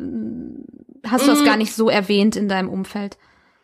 hast 1.06 1.26
du 1.26 1.32
das 1.32 1.42
mm. 1.42 1.46
gar 1.46 1.58
nicht 1.58 1.74
so 1.74 1.90
erwähnt 1.90 2.36
in 2.36 2.50
deinem 2.50 2.70
Umfeld? 2.70 3.18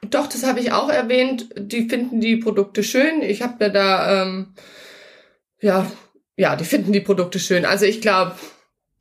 Doch, 0.10 0.28
das 0.28 0.46
habe 0.46 0.60
ich 0.60 0.72
auch 0.72 0.90
erwähnt. 0.90 1.50
Die 1.58 1.90
finden 1.90 2.22
die 2.22 2.38
Produkte 2.38 2.84
schön. 2.84 3.22
Ich 3.22 3.42
habe 3.42 3.56
mir 3.60 3.72
da, 3.72 4.24
ähm, 4.24 4.54
ja, 5.62 5.92
ja, 6.38 6.56
die 6.56 6.66
finden 6.66 6.92
die 6.92 7.02
Produkte 7.02 7.40
schön. 7.40 7.66
Also 7.66 7.86
ich 7.86 8.02
glaube, 8.02 8.36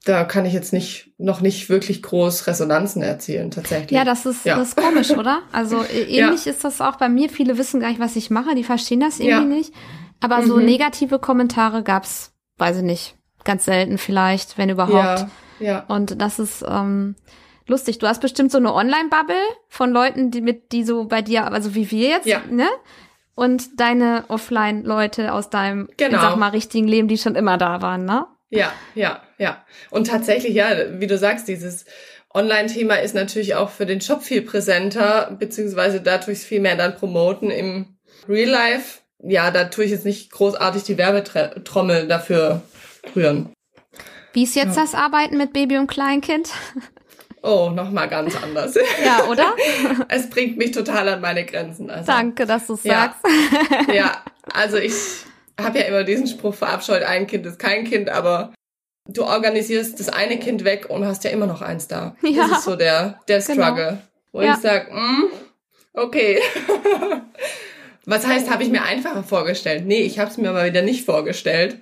da 0.05 0.25
kann 0.25 0.45
ich 0.45 0.53
jetzt 0.53 0.73
nicht 0.73 1.13
noch 1.19 1.41
nicht 1.41 1.69
wirklich 1.69 2.03
groß 2.03 2.47
Resonanzen 2.47 3.03
erzielen 3.03 3.51
tatsächlich. 3.51 3.93
Ja, 3.93 4.05
das 4.05 4.27
ist 4.27 4.45
ja. 4.45 4.57
das 4.57 4.69
ist 4.69 4.77
komisch, 4.77 5.11
oder? 5.11 5.41
Also 5.51 5.83
äh, 5.95 6.03
ähnlich 6.03 6.45
ja. 6.45 6.53
ist 6.53 6.65
das 6.65 6.81
auch 6.81 6.97
bei 6.97 7.09
mir. 7.09 7.29
Viele 7.31 7.59
wissen 7.59 7.81
gar 7.81 7.89
nicht, 7.89 8.01
was 8.01 8.17
ich 8.17 8.31
mache, 8.31 8.55
die 8.55 8.65
verstehen 8.65 9.01
das 9.01 9.19
irgendwie 9.19 9.31
ja. 9.31 9.41
nicht. 9.41 9.75
Aber 10.25 10.41
mhm. 10.41 10.47
so 10.47 10.59
negative 10.59 11.19
Kommentare 11.19 11.83
gab's, 11.83 12.33
weiß 12.57 12.79
ich 12.79 12.83
nicht, 12.83 13.17
ganz 13.45 13.67
selten 13.67 13.99
vielleicht, 13.99 14.57
wenn 14.57 14.71
überhaupt. 14.71 15.27
Ja. 15.61 15.67
ja. 15.67 15.85
Und 15.89 16.21
das 16.21 16.39
ist 16.39 16.65
ähm, 16.67 17.15
lustig. 17.67 17.99
Du 17.99 18.07
hast 18.07 18.23
bestimmt 18.23 18.51
so 18.51 18.59
eine 18.59 18.73
Online-Bubble 18.73 19.37
von 19.69 19.91
Leuten, 19.91 20.31
die 20.31 20.41
mit 20.41 20.73
die 20.73 20.85
so 20.85 21.05
bei 21.05 21.21
dir, 21.21 21.53
also 21.53 21.75
wie 21.75 21.91
wir 21.91 22.09
jetzt, 22.09 22.27
ja. 22.27 22.41
ne? 22.51 22.69
Und 23.37 23.81
deine 23.81 24.25
Offline-Leute 24.29 25.33
aus 25.33 25.51
deinem, 25.51 25.89
genau. 25.97 26.17
ich 26.17 26.23
sag 26.23 26.37
mal, 26.37 26.49
richtigen 26.49 26.87
Leben, 26.87 27.09
die 27.09 27.19
schon 27.19 27.35
immer 27.35 27.59
da 27.59 27.83
waren, 27.83 28.05
ne? 28.05 28.27
Ja, 28.49 28.73
ja, 28.95 29.21
ja. 29.39 29.65
Und 29.91 30.07
tatsächlich, 30.07 30.55
ja, 30.55 31.01
wie 31.01 31.09
du 31.09 31.19
sagst, 31.19 31.49
dieses 31.49 31.85
Online-Thema 32.33 32.95
ist 32.95 33.15
natürlich 33.15 33.57
auch 33.57 33.71
für 33.71 33.87
den 33.87 34.01
Shop 34.01 34.23
viel 34.23 34.43
präsenter, 34.43 35.37
beziehungsweise 35.39 36.01
dadurch 36.01 36.39
viel 36.39 36.61
mehr 36.61 36.77
dann 36.77 36.95
promoten 36.95 37.51
im 37.51 37.99
Real 38.29 38.49
Life. 38.49 39.01
Ja, 39.27 39.51
da 39.51 39.65
tue 39.65 39.85
ich 39.85 39.91
jetzt 39.91 40.05
nicht 40.05 40.31
großartig 40.31 40.85
die 40.85 40.99
Werbetrommel 40.99 42.07
dafür 42.07 42.63
rühren. 43.15 43.53
Wie 44.33 44.43
ist 44.43 44.57
jetzt 44.57 44.77
ja. 44.77 44.83
das 44.83 44.95
Arbeiten 44.95 45.37
mit 45.37 45.53
Baby 45.53 45.79
und 45.79 45.87
Kleinkind? 45.87 46.51
Oh, 47.43 47.71
nochmal 47.71 48.09
ganz 48.09 48.35
anders. 48.43 48.75
Ja, 49.05 49.25
oder? 49.27 49.55
es 50.09 50.31
bringt 50.31 50.57
mich 50.57 50.73
total 50.73 51.09
an 51.09 51.21
meine 51.21 51.45
Grenzen. 51.45 51.91
Also, 51.91 52.07
Danke, 52.07 52.47
dass 52.47 52.67
du 52.67 52.79
ja, 52.83 53.15
sagst. 53.23 53.93
ja, 53.93 54.25
also 54.53 54.79
ich 54.79 54.95
habe 55.61 55.79
ja 55.79 55.85
immer 55.85 56.05
diesen 56.05 56.27
Spruch 56.27 56.55
verabscheut, 56.55 57.03
ein 57.03 57.27
Kind 57.27 57.47
ist 57.47 57.59
kein 57.59 57.85
Kind, 57.85 58.09
aber 58.09 58.53
du 59.07 59.25
organisierst 59.25 60.01
das 60.01 60.09
eine 60.09 60.39
Kind 60.39 60.65
weg 60.65 60.87
und 60.89 61.05
hast 61.05 61.23
ja 61.25 61.31
immer 61.31 61.47
noch 61.47 61.63
eins 61.63 61.87
da. 61.87 62.17
Ja. 62.23 62.49
Das 62.49 62.59
ist 62.59 62.65
so 62.65 62.77
der, 62.77 63.21
der 63.29 63.41
genau. 63.41 63.63
Struggle. 63.63 63.87
Genau. 63.87 64.03
Wo 64.33 64.41
ja. 64.43 64.55
ich 64.55 64.61
sag, 64.61 64.93
mm, 64.93 65.25
okay. 65.93 66.41
Was 68.07 68.27
heißt, 68.27 68.51
habe 68.51 68.63
ich 68.63 68.71
mir 68.71 68.83
einfacher 68.83 69.23
vorgestellt? 69.23 69.87
Nee, 69.87 70.03
ich 70.03 70.19
habe 70.19 70.31
es 70.31 70.37
mir 70.37 70.53
mal 70.53 70.67
wieder 70.67 70.83
nicht 70.83 71.05
vorgestellt. 71.05 71.79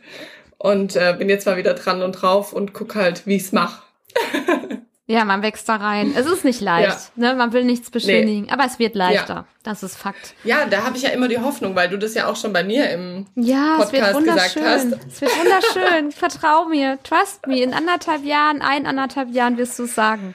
Und 0.59 0.95
äh, 0.95 1.15
bin 1.19 1.29
jetzt 1.29 1.47
mal 1.47 1.57
wieder 1.57 1.75
dran 1.75 2.03
und 2.03 2.13
drauf 2.13 2.53
und 2.53 2.73
guck 2.73 2.95
halt, 2.95 3.27
wie 3.27 3.37
ich's 3.37 3.51
mache. 3.53 3.83
Ja, 5.07 5.25
man 5.27 5.43
wächst 5.43 5.69
da 5.69 5.77
rein. 5.77 6.15
Es 6.17 6.27
ist 6.27 6.45
nicht 6.45 6.61
leicht, 6.61 7.11
ja. 7.17 7.33
ne? 7.33 7.35
Man 7.35 7.53
will 7.53 7.65
nichts 7.65 7.91
beschönigen, 7.91 8.47
nee. 8.47 8.51
aber 8.51 8.65
es 8.65 8.79
wird 8.79 8.95
leichter. 8.95 9.35
Ja. 9.35 9.47
Das 9.65 9.83
ist 9.83 9.97
Fakt. 9.97 10.35
Ja, 10.45 10.65
da 10.65 10.85
habe 10.85 10.97
ich 10.97 11.03
ja 11.03 11.11
immer 11.11 11.27
die 11.29 11.39
Hoffnung, 11.39 11.75
weil 11.75 11.89
du 11.91 11.99
das 11.99 12.15
ja 12.15 12.29
auch 12.29 12.37
schon 12.37 12.53
bei 12.53 12.63
mir 12.65 12.89
im 12.89 13.27
ja, 13.35 13.77
Podcast 13.77 14.21
gesagt 14.21 14.57
hast. 14.65 14.87
Es 15.09 15.21
wird 15.21 15.33
wunderschön. 15.39 16.13
Vertrau 16.17 16.67
mir, 16.67 16.99
trust 17.03 17.47
me. 17.47 17.61
In 17.61 17.75
anderthalb 17.75 18.25
Jahren, 18.25 18.63
ein 18.63 18.87
anderthalb 18.87 19.31
Jahren 19.31 19.59
wirst 19.59 19.79
du 19.79 19.85
es 19.85 19.95
sagen. 19.95 20.35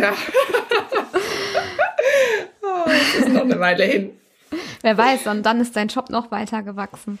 ja. 0.00 0.12
oh, 2.62 2.84
das 2.86 3.14
ist 3.18 3.28
noch 3.28 3.42
eine 3.42 3.60
Weile 3.60 3.84
hin. 3.84 4.12
Wer 4.82 4.98
weiß, 4.98 5.26
und 5.26 5.44
dann 5.44 5.60
ist 5.60 5.76
dein 5.76 5.88
Job 5.88 6.10
noch 6.10 6.30
weiter 6.30 6.62
gewachsen. 6.62 7.18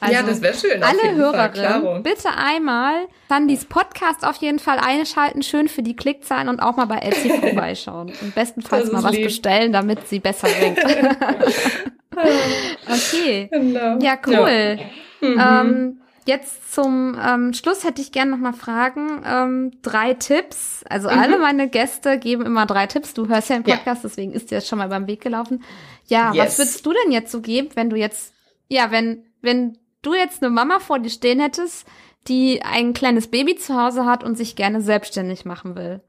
Also 0.00 0.14
ja, 0.14 0.22
das 0.22 0.40
wäre 0.42 0.54
schön. 0.54 0.82
Alle 0.82 1.16
Hörerinnen, 1.16 2.02
bitte 2.04 2.28
einmal 2.36 3.08
Sandys 3.28 3.64
Podcast 3.64 4.24
auf 4.24 4.36
jeden 4.36 4.60
Fall 4.60 4.78
einschalten, 4.78 5.42
schön 5.42 5.68
für 5.68 5.82
die 5.82 5.96
Klickzahlen 5.96 6.48
und 6.48 6.60
auch 6.60 6.76
mal 6.76 6.86
bei 6.86 6.98
Etsy 6.98 7.30
vorbeischauen. 7.40 8.12
Und 8.20 8.34
bestenfalls 8.34 8.92
mal 8.92 9.02
was 9.02 9.12
lieb. 9.12 9.24
bestellen, 9.24 9.72
damit 9.72 10.06
sie 10.06 10.20
besser 10.20 10.48
winkt. 10.48 10.84
okay. 12.88 13.48
Genau. 13.50 13.98
Ja, 14.00 14.16
cool. 14.26 14.78
Ja. 15.20 15.28
Mhm. 15.28 15.40
Ähm, 15.40 16.00
jetzt 16.28 16.72
zum 16.74 17.18
ähm, 17.20 17.54
Schluss 17.54 17.82
hätte 17.82 18.02
ich 18.02 18.12
gerne 18.12 18.30
noch 18.30 18.38
mal 18.38 18.52
Fragen. 18.52 19.22
Ähm, 19.26 19.72
drei 19.82 20.14
Tipps. 20.14 20.84
Also 20.88 21.10
mhm. 21.10 21.18
alle 21.18 21.38
meine 21.38 21.68
Gäste 21.68 22.18
geben 22.18 22.46
immer 22.46 22.66
drei 22.66 22.86
Tipps. 22.86 23.14
Du 23.14 23.28
hörst 23.28 23.48
ja 23.48 23.56
im 23.56 23.64
Podcast, 23.64 24.04
ja. 24.04 24.08
deswegen 24.08 24.32
ist 24.32 24.50
dir 24.50 24.56
das 24.56 24.68
schon 24.68 24.78
mal 24.78 24.88
beim 24.88 25.06
Weg 25.06 25.22
gelaufen. 25.22 25.64
Ja, 26.06 26.32
yes. 26.32 26.44
was 26.44 26.58
würdest 26.58 26.86
du 26.86 26.92
denn 26.92 27.12
jetzt 27.12 27.32
so 27.32 27.40
geben, 27.40 27.70
wenn 27.74 27.90
du 27.90 27.96
jetzt, 27.96 28.34
ja, 28.68 28.90
wenn, 28.90 29.24
wenn 29.40 29.78
du 30.02 30.14
jetzt 30.14 30.42
eine 30.42 30.50
Mama 30.50 30.78
vor 30.78 30.98
dir 30.98 31.10
stehen 31.10 31.40
hättest, 31.40 31.86
die 32.28 32.62
ein 32.62 32.92
kleines 32.92 33.28
Baby 33.28 33.56
zu 33.56 33.80
Hause 33.80 34.04
hat 34.04 34.22
und 34.22 34.36
sich 34.36 34.54
gerne 34.54 34.82
selbstständig 34.82 35.46
machen 35.46 35.74
will? 35.74 36.02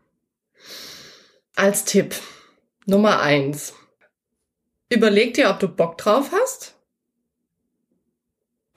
Als 1.55 1.85
Tipp 1.85 2.15
Nummer 2.85 3.21
eins. 3.21 3.73
Überleg 4.89 5.35
dir, 5.35 5.49
ob 5.49 5.59
du 5.59 5.69
Bock 5.69 5.97
drauf 5.97 6.31
hast 6.33 6.75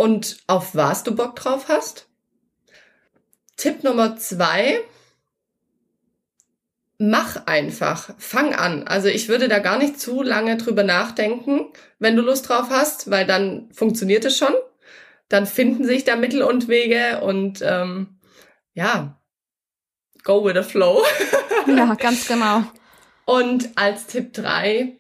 und 0.02 0.38
auf 0.46 0.74
was 0.74 1.04
du 1.04 1.14
Bock 1.14 1.36
drauf 1.36 1.66
hast. 1.68 2.08
Tipp 3.56 3.84
Nummer 3.84 4.16
zwei. 4.16 4.80
Mach 6.98 7.46
einfach. 7.46 8.14
Fang 8.18 8.54
an. 8.54 8.86
Also 8.86 9.08
ich 9.08 9.28
würde 9.28 9.48
da 9.48 9.58
gar 9.58 9.78
nicht 9.78 10.00
zu 10.00 10.22
lange 10.22 10.56
drüber 10.56 10.84
nachdenken, 10.84 11.72
wenn 11.98 12.16
du 12.16 12.22
Lust 12.22 12.48
drauf 12.48 12.66
hast, 12.70 13.10
weil 13.10 13.26
dann 13.26 13.70
funktioniert 13.72 14.24
es 14.24 14.36
schon 14.36 14.54
dann 15.32 15.46
finden 15.46 15.84
sich 15.84 16.04
da 16.04 16.14
Mittel 16.14 16.42
und 16.42 16.68
Wege 16.68 17.22
und 17.22 17.62
ähm, 17.62 18.18
ja, 18.74 19.18
go 20.24 20.44
with 20.44 20.54
the 20.54 20.62
flow. 20.62 21.02
ja, 21.66 21.94
ganz 21.94 22.28
genau. 22.28 22.64
Und 23.24 23.70
als 23.76 24.06
Tipp 24.06 24.34
drei 24.34 24.98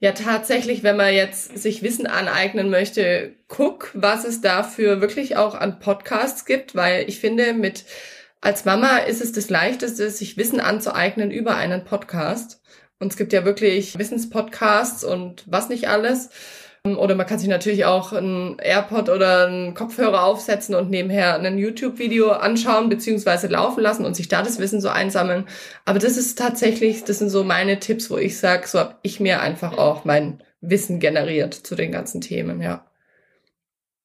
ja 0.00 0.12
tatsächlich, 0.12 0.82
wenn 0.82 0.96
man 0.96 1.14
jetzt 1.14 1.58
sich 1.58 1.82
Wissen 1.82 2.06
aneignen 2.06 2.70
möchte, 2.70 3.34
guck, 3.48 3.90
was 3.94 4.24
es 4.24 4.40
dafür 4.40 5.00
wirklich 5.00 5.36
auch 5.36 5.54
an 5.54 5.78
Podcasts 5.78 6.46
gibt, 6.46 6.74
weil 6.74 7.08
ich 7.08 7.20
finde, 7.20 7.52
mit 7.52 7.84
als 8.40 8.64
Mama 8.64 8.98
ist 8.98 9.20
es 9.20 9.32
das 9.32 9.50
Leichteste, 9.50 10.10
sich 10.10 10.38
Wissen 10.38 10.60
anzueignen 10.60 11.30
über 11.30 11.56
einen 11.56 11.84
Podcast. 11.84 12.62
Und 12.98 13.12
es 13.12 13.18
gibt 13.18 13.34
ja 13.34 13.44
wirklich 13.44 13.98
Wissenspodcasts 13.98 15.04
und 15.04 15.44
was 15.46 15.68
nicht 15.68 15.88
alles. 15.88 16.30
Oder 16.86 17.14
man 17.14 17.26
kann 17.26 17.38
sich 17.38 17.48
natürlich 17.48 17.84
auch 17.84 18.14
ein 18.14 18.58
AirPod 18.58 19.10
oder 19.10 19.46
einen 19.46 19.74
Kopfhörer 19.74 20.24
aufsetzen 20.24 20.74
und 20.74 20.88
nebenher 20.88 21.38
ein 21.38 21.58
YouTube-Video 21.58 22.30
anschauen 22.30 22.88
beziehungsweise 22.88 23.48
laufen 23.48 23.82
lassen 23.82 24.06
und 24.06 24.16
sich 24.16 24.28
da 24.28 24.42
das 24.42 24.58
Wissen 24.58 24.80
so 24.80 24.88
einsammeln. 24.88 25.46
Aber 25.84 25.98
das 25.98 26.16
ist 26.16 26.38
tatsächlich, 26.38 27.04
das 27.04 27.18
sind 27.18 27.28
so 27.28 27.44
meine 27.44 27.80
Tipps, 27.80 28.10
wo 28.10 28.16
ich 28.16 28.38
sage, 28.38 28.66
so 28.66 28.78
habe 28.78 28.96
ich 29.02 29.20
mir 29.20 29.42
einfach 29.42 29.76
auch 29.76 30.06
mein 30.06 30.42
Wissen 30.62 31.00
generiert 31.00 31.52
zu 31.52 31.74
den 31.74 31.92
ganzen 31.92 32.22
Themen, 32.22 32.62
ja. 32.62 32.86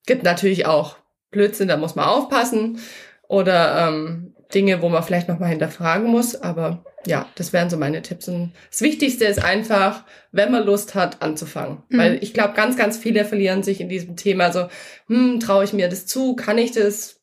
Gibt 0.05 0.23
natürlich 0.23 0.65
auch 0.65 0.97
Blödsinn, 1.31 1.69
da 1.69 1.77
muss 1.77 1.95
man 1.95 2.05
aufpassen. 2.05 2.79
Oder 3.27 3.87
ähm, 3.87 4.34
Dinge, 4.53 4.81
wo 4.81 4.89
man 4.89 5.03
vielleicht 5.03 5.27
nochmal 5.27 5.49
hinterfragen 5.49 6.09
muss, 6.09 6.35
aber 6.35 6.83
ja, 7.07 7.27
das 7.35 7.53
wären 7.53 7.69
so 7.69 7.77
meine 7.77 8.01
Tipps. 8.01 8.27
Und 8.27 8.53
das 8.69 8.81
Wichtigste 8.81 9.25
ist 9.25 9.43
einfach, 9.43 10.03
wenn 10.31 10.51
man 10.51 10.65
Lust 10.65 10.95
hat, 10.95 11.21
anzufangen. 11.21 11.83
Mhm. 11.89 11.97
Weil 11.97 12.23
ich 12.23 12.33
glaube, 12.33 12.53
ganz, 12.53 12.77
ganz 12.77 12.97
viele 12.97 13.25
verlieren 13.25 13.63
sich 13.63 13.79
in 13.79 13.89
diesem 13.89 14.15
Thema. 14.15 14.51
So, 14.51 14.67
hm, 15.07 15.39
traue 15.39 15.63
ich 15.63 15.73
mir 15.73 15.87
das 15.87 16.05
zu? 16.05 16.35
Kann 16.35 16.57
ich 16.57 16.71
das? 16.71 17.21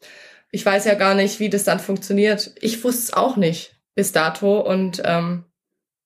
Ich 0.51 0.65
weiß 0.65 0.85
ja 0.85 0.95
gar 0.95 1.15
nicht, 1.15 1.41
wie 1.41 1.51
das 1.51 1.65
dann 1.65 1.81
funktioniert. 1.81 2.53
Ich 2.61 2.85
wusste 2.85 3.03
es 3.03 3.13
auch 3.13 3.37
nicht 3.37 3.77
bis 3.95 4.13
dato. 4.13 4.61
Und 4.61 5.03
ähm, 5.05 5.45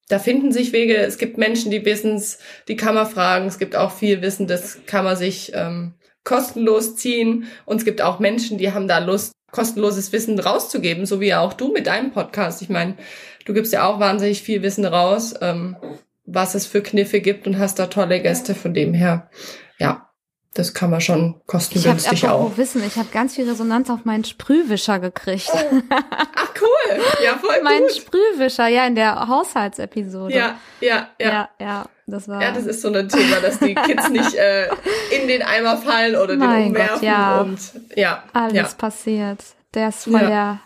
da 0.09 0.18
finden 0.18 0.52
sich 0.52 0.72
Wege. 0.72 0.96
Es 0.96 1.18
gibt 1.18 1.37
Menschen, 1.37 1.70
die 1.70 1.85
wissen 1.85 2.16
es, 2.16 2.38
die 2.68 2.76
kann 2.76 2.94
man 2.94 3.07
fragen. 3.07 3.46
Es 3.46 3.59
gibt 3.59 3.76
auch 3.76 3.92
viel 3.92 4.22
Wissen, 4.22 4.46
das 4.46 4.79
kann 4.87 5.05
man 5.05 5.16
sich 5.16 5.52
ähm, 5.55 5.94
kostenlos 6.27 6.97
ziehen. 6.97 7.47
Und 7.65 7.79
es 7.79 7.87
gibt 7.87 8.03
auch 8.03 8.19
Menschen, 8.19 8.59
die 8.59 8.73
haben 8.73 8.89
da 8.89 8.99
Lust, 8.99 9.33
kostenloses 9.51 10.12
Wissen 10.12 10.39
rauszugeben, 10.39 11.07
so 11.07 11.21
wie 11.23 11.33
auch 11.35 11.55
du 11.55 11.73
mit 11.73 11.87
deinem 11.87 12.11
Podcast. 12.11 12.61
Ich 12.61 12.69
meine, 12.69 12.97
du 13.47 13.55
gibst 13.55 13.73
ja 13.73 13.87
auch 13.87 14.01
wahnsinnig 14.01 14.43
viel 14.43 14.61
Wissen 14.61 14.85
raus, 14.85 15.35
ähm, 15.41 15.77
was 16.27 16.55
es 16.55 16.67
für 16.67 16.83
Kniffe 16.83 17.21
gibt 17.21 17.47
und 17.47 17.59
hast 17.59 17.79
da 17.79 17.87
tolle 17.87 18.21
Gäste. 18.21 18.55
Von 18.55 18.75
dem 18.75 18.93
her, 18.93 19.31
ja, 19.79 20.06
das 20.57 20.73
kann 20.73 20.90
man 20.90 21.01
schon 21.01 21.35
kostengünstig 21.47 22.12
ich 22.12 22.25
hab 22.25 22.33
auch. 22.33 22.57
Wissen, 22.57 22.83
ich 22.87 22.97
habe 22.97 23.09
ganz 23.12 23.35
viel 23.35 23.49
Resonanz 23.49 23.90
auf 23.90 24.05
meinen 24.05 24.25
Sprühwischer 24.25 24.99
gekriegt. 24.99 25.51
Oh. 25.53 25.83
Ach 25.90 26.49
cool, 26.61 27.01
ja 27.23 27.37
voll 27.37 27.62
mein 27.62 27.83
gut. 27.83 27.92
Sprühwischer, 27.92 28.66
ja 28.69 28.87
in 28.87 28.95
der 28.95 29.29
Haushaltsepisode. 29.29 30.35
Ja, 30.35 30.59
ja, 30.81 31.09
ja, 31.21 31.29
ja, 31.29 31.49
ja. 31.61 31.87
Das 32.07 32.29
war 32.29 32.40
ja, 32.40 32.53
das 32.53 32.66
ist 32.66 32.83
so 32.83 32.92
ein 32.92 33.09
Thema, 33.09 33.40
dass 33.40 33.59
die 33.59 33.75
Kids 33.75 34.09
nicht 34.11 34.35
äh, 34.35 34.69
in 35.11 35.29
den 35.29 35.42
Eimer 35.42 35.77
fallen 35.77 36.16
oder 36.16 36.37
mein 36.37 36.62
den 36.62 36.69
umwerfen 36.69 36.95
Gott, 36.95 37.03
ja. 37.03 37.40
und 37.40 37.59
ja, 37.97 38.23
alles 38.33 38.55
ja. 38.55 38.69
passiert. 38.79 39.38
Der 39.75 39.88
ist 39.88 40.05
voll 40.05 40.23
ja. 40.23 40.29
der 40.29 40.61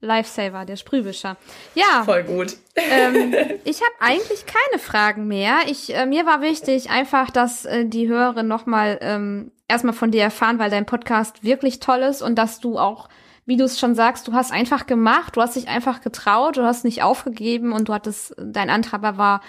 Lifesaver, 0.00 0.64
der 0.64 0.76
Sprühwischer. 0.76 1.36
Ja. 1.74 2.04
Voll 2.04 2.24
gut. 2.24 2.56
Ähm, 2.74 3.34
ich 3.64 3.80
habe 3.80 3.94
eigentlich 4.00 4.44
keine 4.46 4.78
Fragen 4.78 5.26
mehr. 5.26 5.60
Ich, 5.66 5.94
äh, 5.94 6.06
mir 6.06 6.26
war 6.26 6.42
wichtig 6.42 6.90
einfach, 6.90 7.30
dass 7.30 7.64
äh, 7.64 7.86
die 7.86 8.08
Hörerinnen 8.08 8.48
nochmal 8.48 8.98
ähm, 9.00 9.52
erstmal 9.68 9.94
von 9.94 10.10
dir 10.10 10.22
erfahren, 10.22 10.58
weil 10.58 10.70
dein 10.70 10.86
Podcast 10.86 11.42
wirklich 11.42 11.80
toll 11.80 12.00
ist 12.00 12.22
und 12.22 12.36
dass 12.36 12.60
du 12.60 12.78
auch, 12.78 13.08
wie 13.46 13.56
du 13.56 13.64
es 13.64 13.80
schon 13.80 13.94
sagst, 13.94 14.28
du 14.28 14.32
hast 14.32 14.52
einfach 14.52 14.86
gemacht, 14.86 15.36
du 15.36 15.42
hast 15.42 15.56
dich 15.56 15.68
einfach 15.68 16.02
getraut, 16.02 16.56
du 16.56 16.64
hast 16.64 16.84
nicht 16.84 17.02
aufgegeben 17.02 17.72
und 17.72 17.88
du 17.88 17.94
hattest, 17.94 18.34
dein 18.38 18.70
Antreiber 18.70 19.16
war 19.16 19.40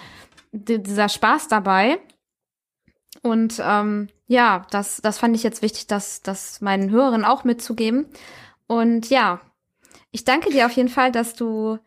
dieser 0.52 1.08
Spaß 1.08 1.48
dabei. 1.48 1.98
Und 3.22 3.60
ähm, 3.62 4.08
ja, 4.26 4.66
das, 4.70 5.00
das 5.02 5.18
fand 5.18 5.34
ich 5.34 5.42
jetzt 5.42 5.62
wichtig, 5.62 5.86
das, 5.88 6.22
das 6.22 6.60
meinen 6.60 6.90
Hörerinnen 6.90 7.26
auch 7.26 7.44
mitzugeben. 7.44 8.06
Und 8.66 9.10
ja, 9.10 9.40
ich 10.18 10.24
danke 10.24 10.50
dir 10.50 10.66
auf 10.66 10.72
jeden 10.72 10.88
Fall, 10.88 11.12
dass 11.12 11.34
du 11.34 11.78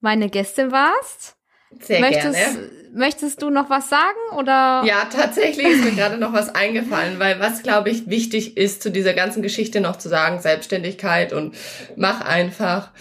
meine 0.00 0.30
Gästin 0.30 0.72
warst. 0.72 1.36
Sehr 1.78 2.00
möchtest, 2.00 2.34
gerne. 2.34 2.70
Möchtest 2.94 3.42
du 3.42 3.50
noch 3.50 3.68
was 3.68 3.90
sagen 3.90 4.16
oder? 4.34 4.82
Ja, 4.86 5.04
tatsächlich 5.12 5.66
ist 5.66 5.84
mir 5.84 5.90
gerade 5.90 6.16
noch 6.16 6.32
was 6.32 6.54
eingefallen, 6.54 7.18
weil 7.18 7.38
was 7.38 7.62
glaube 7.62 7.90
ich 7.90 8.08
wichtig 8.08 8.56
ist 8.56 8.82
zu 8.82 8.90
dieser 8.90 9.12
ganzen 9.12 9.42
Geschichte 9.42 9.82
noch 9.82 9.96
zu 9.96 10.08
sagen, 10.08 10.40
Selbstständigkeit 10.40 11.34
und 11.34 11.54
mach 11.96 12.22
einfach. 12.22 12.92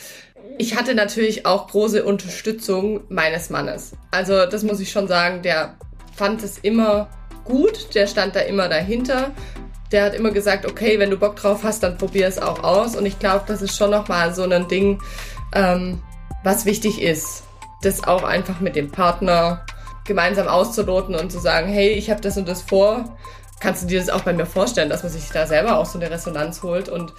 Ich 0.57 0.75
hatte 0.75 0.93
natürlich 0.93 1.45
auch 1.45 1.67
große 1.67 2.03
Unterstützung 2.03 3.05
meines 3.07 3.49
Mannes. 3.49 3.93
Also 4.11 4.45
das 4.45 4.63
muss 4.63 4.81
ich 4.81 4.91
schon 4.91 5.07
sagen, 5.07 5.41
der 5.41 5.77
fand 6.17 6.43
es 6.43 6.57
immer 6.57 7.09
gut, 7.45 7.95
der 7.95 8.07
stand 8.07 8.35
da 8.35 8.41
immer 8.41 8.67
dahinter 8.67 9.31
der 9.91 10.05
hat 10.05 10.13
immer 10.13 10.31
gesagt, 10.31 10.65
okay, 10.65 10.99
wenn 10.99 11.09
du 11.09 11.17
Bock 11.17 11.35
drauf 11.35 11.63
hast, 11.63 11.83
dann 11.83 11.97
probier 11.97 12.27
es 12.27 12.39
auch 12.39 12.63
aus. 12.63 12.95
Und 12.95 13.05
ich 13.05 13.19
glaube, 13.19 13.45
das 13.47 13.61
ist 13.61 13.77
schon 13.77 13.91
nochmal 13.91 14.33
so 14.33 14.43
ein 14.43 14.67
Ding, 14.67 15.01
ähm, 15.53 16.01
was 16.43 16.65
wichtig 16.65 17.01
ist, 17.01 17.43
das 17.81 18.03
auch 18.03 18.23
einfach 18.23 18.59
mit 18.59 18.75
dem 18.75 18.91
Partner 18.91 19.65
gemeinsam 20.05 20.47
auszuloten 20.47 21.15
und 21.15 21.31
zu 21.31 21.39
sagen, 21.39 21.67
hey, 21.67 21.89
ich 21.89 22.09
habe 22.09 22.21
das 22.21 22.37
und 22.37 22.47
das 22.47 22.61
vor. 22.61 23.17
kannst 23.59 23.83
du 23.83 23.87
dir 23.87 23.99
das 23.99 24.09
auch 24.09 24.21
bei 24.21 24.33
mir 24.33 24.45
vorstellen, 24.45 24.89
dass 24.89 25.03
man 25.03 25.11
sich 25.11 25.29
da 25.29 25.47
selber 25.47 25.77
auch 25.77 25.85
so 25.85 25.97
eine 25.97 26.11
Resonanz 26.11 26.61
holt 26.61 26.89
und 26.89 27.13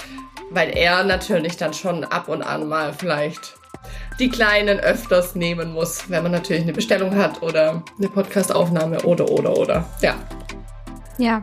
weil 0.50 0.76
er 0.76 1.02
natürlich 1.02 1.56
dann 1.56 1.74
schon 1.74 2.04
ab 2.04 2.28
und 2.28 2.42
an 2.42 2.68
mal 2.68 2.92
vielleicht 2.92 3.56
die 4.18 4.28
Kleinen 4.28 4.78
öfters 4.78 5.34
nehmen 5.34 5.72
muss, 5.72 6.08
wenn 6.08 6.22
man 6.22 6.32
natürlich 6.32 6.62
eine 6.62 6.72
Bestellung 6.72 7.16
hat 7.16 7.42
oder 7.42 7.82
eine 7.98 8.08
Podcastaufnahme 8.08 9.02
oder 9.02 9.28
oder 9.28 9.56
oder. 9.56 9.84
Ja. 10.00 10.14
Ja. 11.18 11.40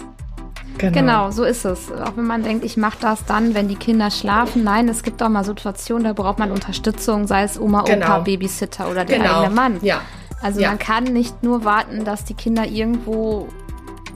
Genau. 0.77 0.91
genau 0.91 1.31
so 1.31 1.43
ist 1.43 1.65
es. 1.65 1.91
Auch 1.91 2.15
wenn 2.15 2.25
man 2.25 2.43
denkt, 2.43 2.65
ich 2.65 2.77
mache 2.77 2.97
das 2.99 3.25
dann, 3.25 3.53
wenn 3.53 3.67
die 3.67 3.75
Kinder 3.75 4.11
schlafen. 4.11 4.63
Nein, 4.63 4.89
es 4.89 5.03
gibt 5.03 5.21
auch 5.21 5.29
mal 5.29 5.43
Situationen, 5.43 6.05
da 6.05 6.13
braucht 6.13 6.39
man 6.39 6.51
Unterstützung, 6.51 7.27
sei 7.27 7.43
es 7.43 7.59
Oma, 7.59 7.83
genau. 7.83 8.05
Opa, 8.05 8.19
Babysitter 8.19 8.89
oder 8.89 9.05
der 9.05 9.19
genau. 9.19 9.41
eigene 9.41 9.55
Mann. 9.55 9.79
Ja. 9.81 10.01
Also 10.41 10.59
ja. 10.59 10.69
man 10.69 10.79
kann 10.79 11.05
nicht 11.05 11.43
nur 11.43 11.63
warten, 11.63 12.03
dass 12.03 12.25
die 12.25 12.33
Kinder 12.33 12.65
irgendwo 12.65 13.47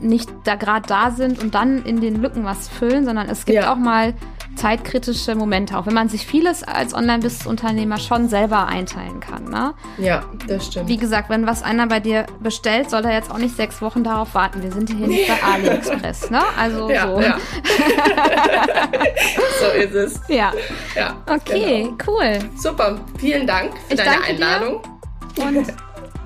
nicht 0.01 0.29
da 0.43 0.55
gerade 0.55 0.87
da 0.87 1.11
sind 1.11 1.41
und 1.41 1.55
dann 1.55 1.83
in 1.83 2.01
den 2.01 2.21
Lücken 2.21 2.43
was 2.43 2.67
füllen, 2.67 3.05
sondern 3.05 3.29
es 3.29 3.45
gibt 3.45 3.63
ja. 3.63 3.71
auch 3.71 3.77
mal 3.77 4.13
zeitkritische 4.57 5.35
Momente, 5.35 5.77
auch 5.77 5.85
wenn 5.85 5.93
man 5.93 6.09
sich 6.09 6.25
vieles 6.25 6.63
als 6.63 6.93
Online-Business-Unternehmer 6.93 7.97
schon 7.99 8.27
selber 8.27 8.67
einteilen 8.67 9.19
kann. 9.19 9.45
Ne? 9.45 9.73
Ja, 9.97 10.23
das 10.47 10.67
stimmt. 10.67 10.89
Wie 10.89 10.97
gesagt, 10.97 11.29
wenn 11.29 11.47
was 11.47 11.63
einer 11.63 11.87
bei 11.87 11.99
dir 11.99 12.25
bestellt, 12.39 12.89
soll 12.89 13.05
er 13.05 13.13
jetzt 13.13 13.31
auch 13.31 13.37
nicht 13.37 13.55
sechs 13.55 13.81
Wochen 13.81 14.03
darauf 14.03 14.33
warten. 14.35 14.61
Wir 14.63 14.71
sind 14.71 14.89
hier 14.89 15.07
nicht 15.07 15.27
bei 15.27 15.41
AliExpress, 15.41 16.29
ne? 16.29 16.41
Also 16.57 16.89
ja, 16.89 17.07
so. 17.07 17.21
Ja. 17.21 17.37
so 19.59 19.67
ist 19.77 19.93
es. 19.93 20.21
Ja. 20.27 20.51
ja 20.95 21.15
okay, 21.29 21.83
genau. 21.83 21.97
cool. 22.07 22.39
Super. 22.57 22.99
Vielen 23.19 23.47
Dank 23.47 23.71
für 23.87 23.93
ich 23.93 23.99
deine 23.99 24.23
Einladung. 24.23 24.81
Und 25.37 25.67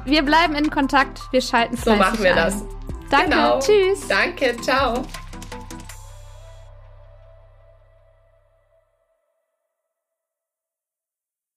wir 0.05 0.23
bleiben 0.23 0.55
in 0.55 0.69
Kontakt. 0.69 1.21
Wir 1.31 1.41
schalten 1.41 1.77
So 1.77 1.95
machen 1.95 2.23
wir 2.23 2.31
ein. 2.31 2.37
das. 2.37 2.63
Danke. 3.09 3.29
Genau. 3.29 3.59
Tschüss. 3.59 4.07
Danke. 4.07 4.55
Ciao. 4.61 5.03